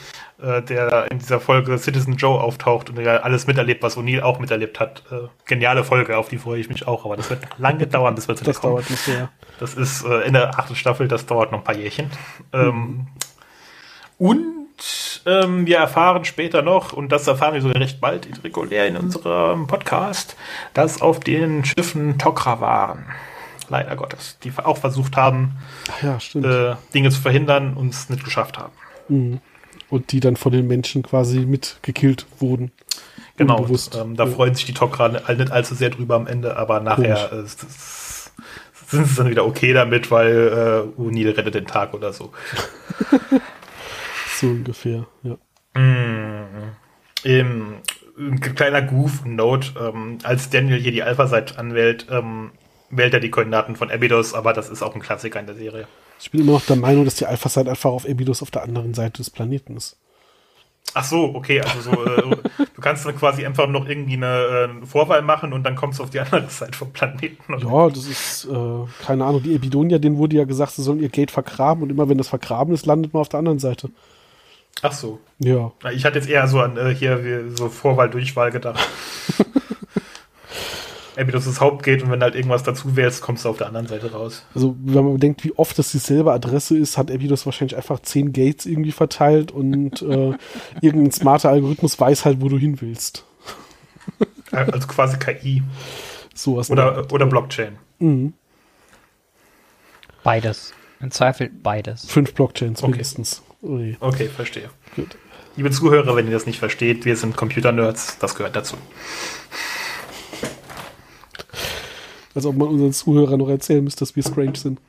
[0.41, 4.39] äh, der in dieser Folge Citizen Joe auftaucht und der alles miterlebt, was O'Neill auch
[4.39, 5.03] miterlebt hat.
[5.11, 8.29] Äh, geniale Folge, auf die freue ich mich auch, aber das wird lange dauern, bis
[8.29, 9.31] wir zu Das dauert nicht sehr.
[9.59, 12.11] Das ist äh, in der achten Staffel, das dauert noch ein paar Jährchen.
[12.53, 13.07] Ähm, mhm.
[14.19, 18.97] Und ähm, wir erfahren später noch, und das erfahren wir sogar recht bald regulär in
[18.97, 20.37] unserem Podcast,
[20.73, 23.07] dass auf den Schiffen Tokra waren
[23.71, 25.57] leider Gottes, die auch versucht haben,
[26.03, 28.73] ja, äh, Dinge zu verhindern und es nicht geschafft haben.
[29.09, 29.41] Mhm.
[29.89, 32.71] Und die dann von den Menschen quasi mitgekillt wurden.
[33.37, 34.31] Genau, ähm, da ja.
[34.31, 37.45] freuen sich die Tok'ra nicht allzu sehr drüber am Ende, aber nachher äh,
[38.91, 42.33] sind sie dann wieder okay damit, weil äh, O'Neill rettet den Tag oder so.
[44.37, 45.37] so ungefähr, ja.
[45.81, 46.75] Mm.
[47.23, 47.75] Im,
[48.19, 52.51] ein kleiner Goof, Note, ähm, als Daniel hier die Alpha-Seite anwählt, ähm,
[52.91, 55.87] wählt er die Koordinaten von Abydos, aber das ist auch ein Klassiker in der Serie.
[56.21, 58.95] Ich bin immer noch der Meinung, dass die Alpha-Site einfach auf Abydos auf der anderen
[58.95, 59.97] Seite des Planeten ist.
[60.93, 62.37] Ach so, okay, also so, äh,
[62.75, 66.03] du kannst dann quasi einfach noch irgendwie eine äh, Vorwahl machen und dann kommst du
[66.03, 67.55] auf die andere Seite vom Planeten.
[67.55, 67.65] Oder?
[67.65, 71.09] Ja, das ist, äh, keine Ahnung, die Ebidonia, denen wurde ja gesagt, sie sollen ihr
[71.09, 73.91] Gate vergraben und immer wenn das vergraben ist, landet man auf der anderen Seite.
[74.83, 75.21] Ach so.
[75.39, 75.73] Ja.
[75.93, 78.81] Ich hatte jetzt eher so an äh, hier so Vorwahl-Durchwahl gedacht.
[81.17, 84.13] Abydos das Hauptgate und wenn halt irgendwas dazu wählst, kommst du auf der anderen Seite
[84.13, 84.45] raus.
[84.55, 88.33] Also, wenn man bedenkt, wie oft das dieselbe Adresse ist, hat Abydos wahrscheinlich einfach zehn
[88.33, 90.33] Gates irgendwie verteilt und äh,
[90.81, 93.25] irgendein smarter Algorithmus weiß halt, wo du hin willst.
[94.51, 95.63] also quasi KI.
[96.35, 96.71] Sowas.
[96.71, 97.77] Oder, oder Blockchain.
[97.99, 98.35] Mhm.
[100.23, 100.73] Beides.
[101.01, 102.07] Im Zweifel beides.
[102.07, 102.91] Fünf Blockchains okay.
[102.91, 103.43] mindestens.
[103.63, 103.97] Ui.
[104.01, 104.71] Okay, verstehe.
[104.97, 105.17] Gut.
[105.57, 108.77] Liebe Zuhörer, wenn ihr das nicht versteht, wir sind Computer-Nerds, das gehört dazu.
[112.35, 114.81] Als ob man unseren Zuhörern noch erzählen müsste, dass wir strange sind.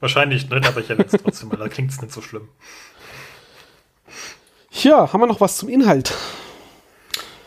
[0.00, 1.56] Wahrscheinlich nicht, aber ich erwähne es trotzdem mal.
[1.56, 2.48] Da klingt es nicht so schlimm.
[4.70, 6.14] Ja, haben wir noch was zum Inhalt?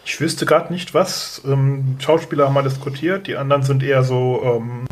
[0.05, 1.41] Ich wüsste gerade nicht was.
[1.45, 4.86] Ähm, Schauspieler haben wir diskutiert, die anderen sind eher so ähm,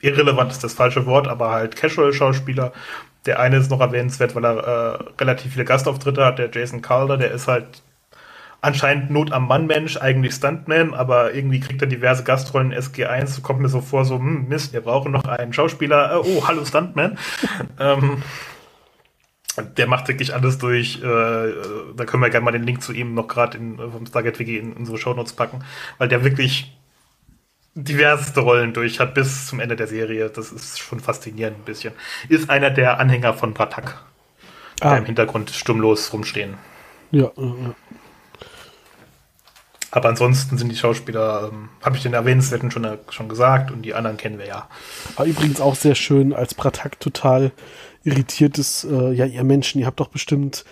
[0.00, 2.72] irrelevant ist das falsche Wort, aber halt Casual-Schauspieler.
[3.26, 7.16] Der eine ist noch erwähnenswert, weil er äh, relativ viele Gastauftritte hat, der Jason Calder,
[7.16, 7.82] der ist halt
[8.60, 13.26] anscheinend Not am Mann-Mensch, eigentlich Stuntman, aber irgendwie kriegt er diverse Gastrollen in SG1.
[13.26, 16.12] So kommt mir so vor, so, hm, Mist, wir brauchen noch einen Schauspieler.
[16.12, 17.18] Äh, oh, hallo Stuntman.
[17.80, 18.22] ähm,
[19.76, 21.02] der macht wirklich alles durch.
[21.02, 24.58] Äh, da können wir gerne mal den Link zu ihm noch gerade vom Stargate Wiki
[24.58, 25.64] in unsere Shownotes packen,
[25.98, 26.76] weil der wirklich
[27.74, 30.30] diverseste Rollen durch hat bis zum Ende der Serie.
[30.30, 31.94] Das ist schon faszinierend ein bisschen.
[32.28, 34.02] Ist einer der Anhänger von Bratak,
[34.80, 34.90] ah.
[34.90, 36.54] der im Hintergrund stummlos rumstehen.
[37.10, 37.74] Ja, ja, ja.
[39.90, 43.82] Aber ansonsten sind die Schauspieler, ähm, habe ich den erwähnenswerten schon, äh, schon gesagt und
[43.82, 44.68] die anderen kennen wir ja.
[45.16, 47.52] Aber übrigens auch sehr schön, als Pratak total
[48.04, 50.64] irritiert ist, äh, ja, ihr Menschen, ihr habt doch bestimmt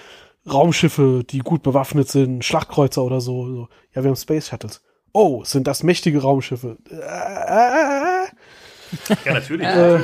[0.51, 3.47] Raumschiffe, die gut bewaffnet sind, Schlachtkreuzer oder so.
[3.47, 3.69] so.
[3.95, 4.83] Ja, wir haben Space Shuttles.
[5.13, 6.77] Oh, sind das mächtige Raumschiffe?
[9.25, 9.67] Ja, natürlich.
[9.67, 10.03] äh, ähm,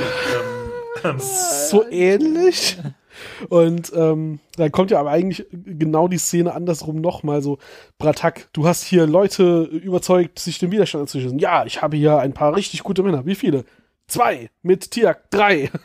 [1.19, 2.79] so ähnlich.
[3.49, 7.59] Und ähm, dann kommt ja aber eigentlich genau die Szene andersrum nochmal so,
[7.99, 11.39] Bratak, du hast hier Leute überzeugt, sich dem Widerstand anzuschließen.
[11.39, 13.27] Ja, ich habe hier ein paar richtig gute Männer.
[13.27, 13.65] Wie viele?
[14.07, 14.51] Zwei.
[14.63, 15.71] Mit Tiak drei.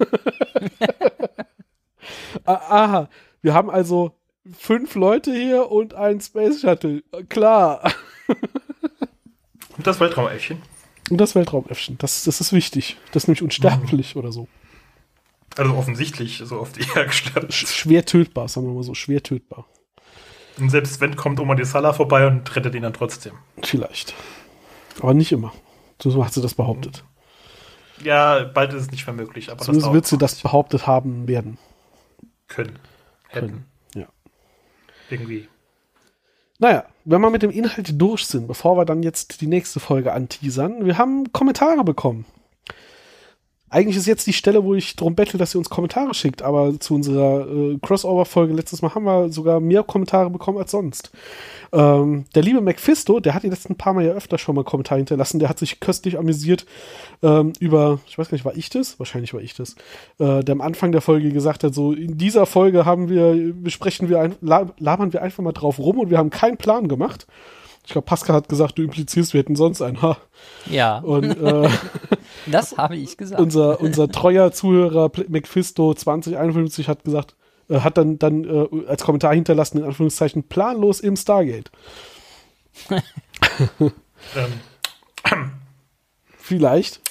[2.45, 3.09] Aha.
[3.41, 4.11] Wir haben also
[4.57, 7.03] fünf Leute hier und ein Space Shuttle.
[7.29, 7.91] Klar.
[9.77, 10.61] und das Weltraumäffchen.
[11.09, 11.97] Und das Weltraumäffchen.
[11.99, 12.97] Das, das ist wichtig.
[13.11, 14.21] Das ist nämlich unsterblich mhm.
[14.21, 14.47] oder so.
[15.57, 17.53] Also offensichtlich so auf die hergestellt.
[17.53, 19.65] Schwer tötbar, sagen wir mal so, schwer tötbar.
[20.57, 23.33] Und selbst wenn kommt Oma die Salah vorbei und rettet ihn dann trotzdem.
[23.61, 24.13] Vielleicht.
[25.01, 25.53] Aber nicht immer.
[26.01, 27.03] So hat sie das behauptet.
[28.03, 29.51] Ja, bald ist es nicht mehr möglich.
[29.51, 31.57] Aber Zumindest wird sie das behauptet haben werden.
[32.47, 32.79] Können.
[33.27, 33.47] Hätten.
[33.47, 33.65] Können.
[33.95, 34.07] Ja.
[35.09, 35.47] Irgendwie.
[36.59, 40.13] Naja, wenn wir mit dem Inhalt durch sind, bevor wir dann jetzt die nächste Folge
[40.13, 42.25] anteasern, wir haben Kommentare bekommen
[43.75, 46.79] eigentlich ist jetzt die Stelle, wo ich darum bettel, dass ihr uns Kommentare schickt, aber
[46.79, 51.11] zu unserer äh, Crossover-Folge letztes Mal haben wir sogar mehr Kommentare bekommen als sonst.
[51.73, 54.99] Ähm, der liebe McFisto, der hat die letzten paar Mal ja öfter schon mal Kommentare
[54.99, 56.65] hinterlassen, der hat sich köstlich amüsiert
[57.21, 58.97] ähm, über, ich weiß gar nicht, war ich das?
[58.97, 59.73] Wahrscheinlich war ich das.
[60.19, 64.07] Äh, der am Anfang der Folge gesagt hat, so in dieser Folge haben wir, besprechen
[64.07, 67.27] wir, ein, labern wir einfach mal drauf rum und wir haben keinen Plan gemacht.
[67.85, 70.01] Ich glaube, Pascal hat gesagt, du implizierst, wir hätten sonst einen.
[70.01, 70.17] Ha.
[70.71, 70.99] Ja.
[70.99, 71.69] Und äh,
[72.47, 73.41] Das habe ich gesagt.
[73.41, 77.35] Unser, unser treuer Zuhörer McFisto 2051 hat gesagt,
[77.69, 81.71] äh, hat dann, dann äh, als Kommentar hinterlassen, in Anführungszeichen, planlos im Stargate.
[83.79, 83.91] ähm.
[86.37, 87.01] Vielleicht.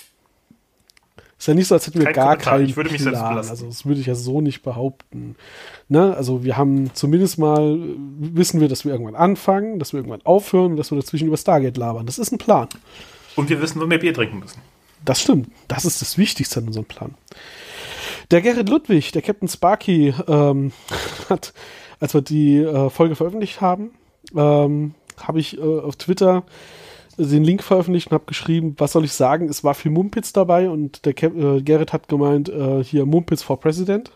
[1.44, 2.52] Ist ja nicht so, als hätten wir Kein gar Kommentar.
[2.54, 3.36] keinen ich würde mich Plan.
[3.36, 5.36] Also das würde ich ja so nicht behaupten.
[5.88, 6.16] Ne?
[6.16, 7.78] Also wir haben zumindest mal,
[8.18, 11.36] wissen wir, dass wir irgendwann anfangen, dass wir irgendwann aufhören und dass wir dazwischen über
[11.36, 12.06] Stargate labern.
[12.06, 12.68] Das ist ein Plan.
[13.36, 14.62] Und wir wissen, wo wir Bier trinken müssen.
[15.04, 15.48] Das stimmt.
[15.68, 17.14] Das ist das Wichtigste an unserem Plan.
[18.30, 20.72] Der Gerrit Ludwig, der Captain Sparky, ähm,
[21.28, 21.52] hat,
[22.00, 23.90] als wir die äh, Folge veröffentlicht haben,
[24.34, 26.44] ähm, habe ich äh, auf Twitter
[27.16, 30.68] den Link veröffentlicht und habe geschrieben, was soll ich sagen, es war viel Mumpitz dabei
[30.68, 34.10] und der Cap äh, Gerrit hat gemeint, äh, hier Mumpitz for President.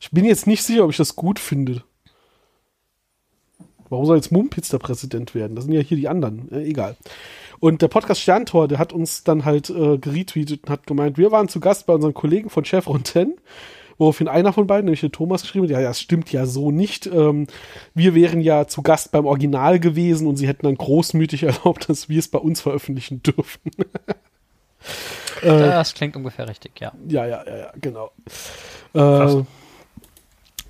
[0.00, 1.84] Ich bin jetzt nicht sicher, ob ich das gut finde.
[3.88, 5.54] Warum soll jetzt Mumpitz der Präsident werden?
[5.54, 6.50] Das sind ja hier die anderen.
[6.52, 6.96] Äh, egal.
[7.60, 11.32] Und der Podcast Sterntor, der hat uns dann halt äh, geretweetet und hat gemeint, wir
[11.32, 13.34] waren zu Gast bei unseren Kollegen von Chevron 10,
[13.98, 17.06] woraufhin einer von beiden, nämlich der Thomas, geschrieben hat, ja, das stimmt ja so nicht.
[17.06, 17.46] Ähm,
[17.94, 22.08] wir wären ja zu Gast beim Original gewesen und sie hätten dann großmütig erlaubt, dass
[22.08, 23.70] wir es bei uns veröffentlichen dürfen.
[25.42, 26.92] das klingt ungefähr richtig, ja.
[27.08, 28.10] Ja, ja, ja, ja genau.
[28.94, 29.44] Äh,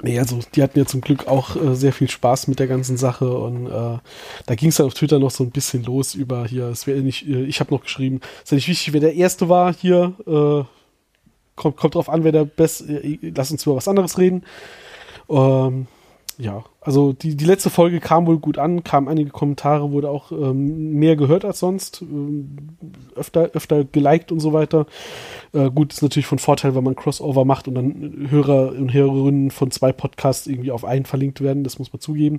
[0.02, 2.96] Nee, also die hatten ja zum Glück auch äh, sehr viel Spaß mit der ganzen
[2.96, 3.98] Sache und äh,
[4.46, 7.00] da ging es dann auf Twitter noch so ein bisschen los über hier, es wäre
[7.00, 9.74] nicht, äh, ich habe noch geschrieben, es ist ja nicht wichtig, wer der Erste war
[9.74, 10.64] hier, äh,
[11.56, 14.44] kommt, kommt drauf an, wer der Beste, äh, lass uns über was anderes reden.
[15.28, 15.88] Ähm,
[16.40, 20.30] ja, also die, die letzte Folge kam wohl gut an, kamen einige Kommentare, wurde auch
[20.30, 22.56] ähm, mehr gehört als sonst, ähm,
[23.16, 24.86] öfter, öfter geliked und so weiter.
[25.52, 29.50] Äh, gut, ist natürlich von Vorteil, wenn man Crossover macht und dann Hörer und Hörerinnen
[29.50, 32.38] von zwei Podcasts irgendwie auf einen verlinkt werden, das muss man zugeben.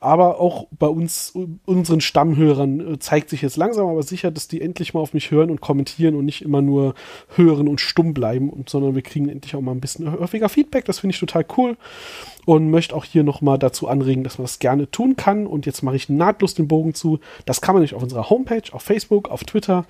[0.00, 1.34] Aber auch bei uns,
[1.66, 5.30] unseren Stammhörern, äh, zeigt sich jetzt langsam aber sicher, dass die endlich mal auf mich
[5.30, 6.94] hören und kommentieren und nicht immer nur
[7.34, 10.86] hören und stumm bleiben, und, sondern wir kriegen endlich auch mal ein bisschen häufiger Feedback.
[10.86, 11.76] Das finde ich total cool
[12.46, 15.46] und möchte auch hier nochmal dazu anregen, dass man das gerne tun kann.
[15.46, 17.18] Und jetzt mache ich nahtlos den Bogen zu.
[17.44, 19.84] Das kann man nicht auf unserer Homepage, auf Facebook, auf Twitter.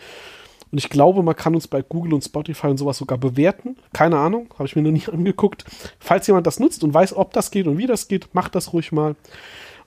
[0.72, 3.76] Und ich glaube, man kann uns bei Google und Spotify und sowas sogar bewerten.
[3.92, 5.66] Keine Ahnung, habe ich mir noch nie angeguckt.
[6.00, 8.72] Falls jemand das nutzt und weiß, ob das geht und wie das geht, macht das
[8.72, 9.16] ruhig mal.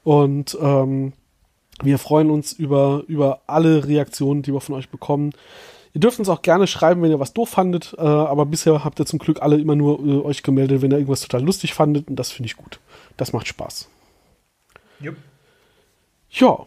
[0.03, 1.13] Und ähm,
[1.81, 5.31] wir freuen uns über, über alle Reaktionen, die wir von euch bekommen.
[5.99, 9.01] Ihr dürft uns auch gerne schreiben, wenn ihr was doof fandet, äh, aber bisher habt
[9.01, 12.07] ihr zum Glück alle immer nur äh, euch gemeldet, wenn ihr irgendwas total lustig fandet
[12.07, 12.79] und das finde ich gut.
[13.17, 13.89] Das macht Spaß.
[15.01, 15.17] Jupp.
[16.31, 16.59] Ja,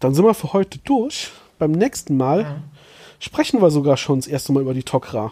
[0.00, 1.30] dann sind wir für heute durch.
[1.60, 2.62] Beim nächsten Mal ja.
[3.20, 5.30] sprechen wir sogar schon das erste Mal über die Tokra.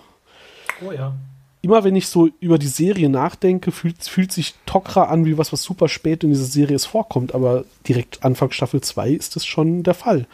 [0.86, 1.12] Oh ja.
[1.60, 5.52] Immer wenn ich so über die Serie nachdenke, fühlt, fühlt sich Tokra an wie was,
[5.52, 9.44] was super spät in dieser Serie es vorkommt, aber direkt Anfang Staffel 2 ist das
[9.44, 10.28] schon der Fall.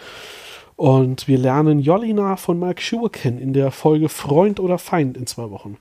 [0.81, 5.27] Und wir lernen Jolina von Mark Schuhe kennen in der Folge Freund oder Feind in
[5.27, 5.77] zwei Wochen.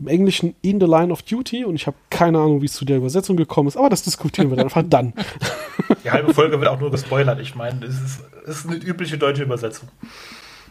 [0.00, 2.84] Im Englischen In the Line of Duty und ich habe keine Ahnung, wie es zu
[2.84, 5.12] der Übersetzung gekommen ist, aber das diskutieren wir dann einfach dann.
[6.02, 7.38] Die halbe Folge wird auch nur gespoilert.
[7.40, 9.90] Ich meine, es ist, ist eine übliche deutsche Übersetzung.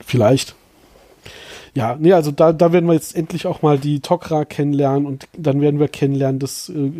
[0.05, 0.53] Vielleicht.
[1.73, 5.29] Ja, nee, also da, da werden wir jetzt endlich auch mal die Tok'ra kennenlernen und
[5.31, 6.91] dann werden wir kennenlernen, dass äh,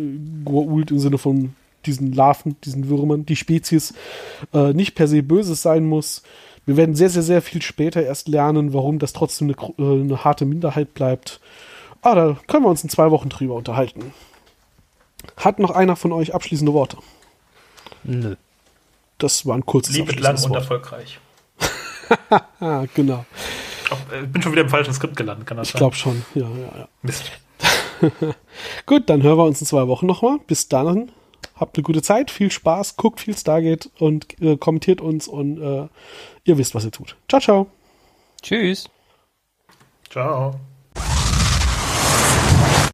[0.46, 1.54] Goa'uld im Sinne von
[1.84, 3.92] diesen Larven, diesen Würmern, die Spezies
[4.54, 6.22] äh, nicht per se Böses sein muss.
[6.66, 10.24] Wir werden sehr, sehr, sehr viel später erst lernen, warum das trotzdem eine, äh, eine
[10.24, 11.40] harte Minderheit bleibt.
[12.02, 14.12] Ah, da können wir uns in zwei Wochen drüber unterhalten.
[15.36, 16.98] Hat noch einer von euch abschließende Worte?
[18.04, 18.36] Nö.
[19.18, 21.18] Das war ein kurzes Liebe lang und erfolgreich.
[22.94, 23.24] genau.
[23.84, 26.48] Ich äh, bin schon wieder im falschen Skript gelandet, kann das Ich glaube schon, ja,
[26.48, 26.88] ja, ja.
[27.02, 27.30] Mist.
[28.86, 30.38] Gut, dann hören wir uns in zwei Wochen nochmal.
[30.46, 31.10] Bis dann.
[31.54, 35.88] Habt eine gute Zeit, viel Spaß, guckt viel Stargate und äh, kommentiert uns und äh,
[36.46, 37.16] ihr wisst, was ihr tut.
[37.28, 37.66] Ciao, ciao.
[38.42, 38.88] Tschüss.
[40.10, 40.58] Ciao.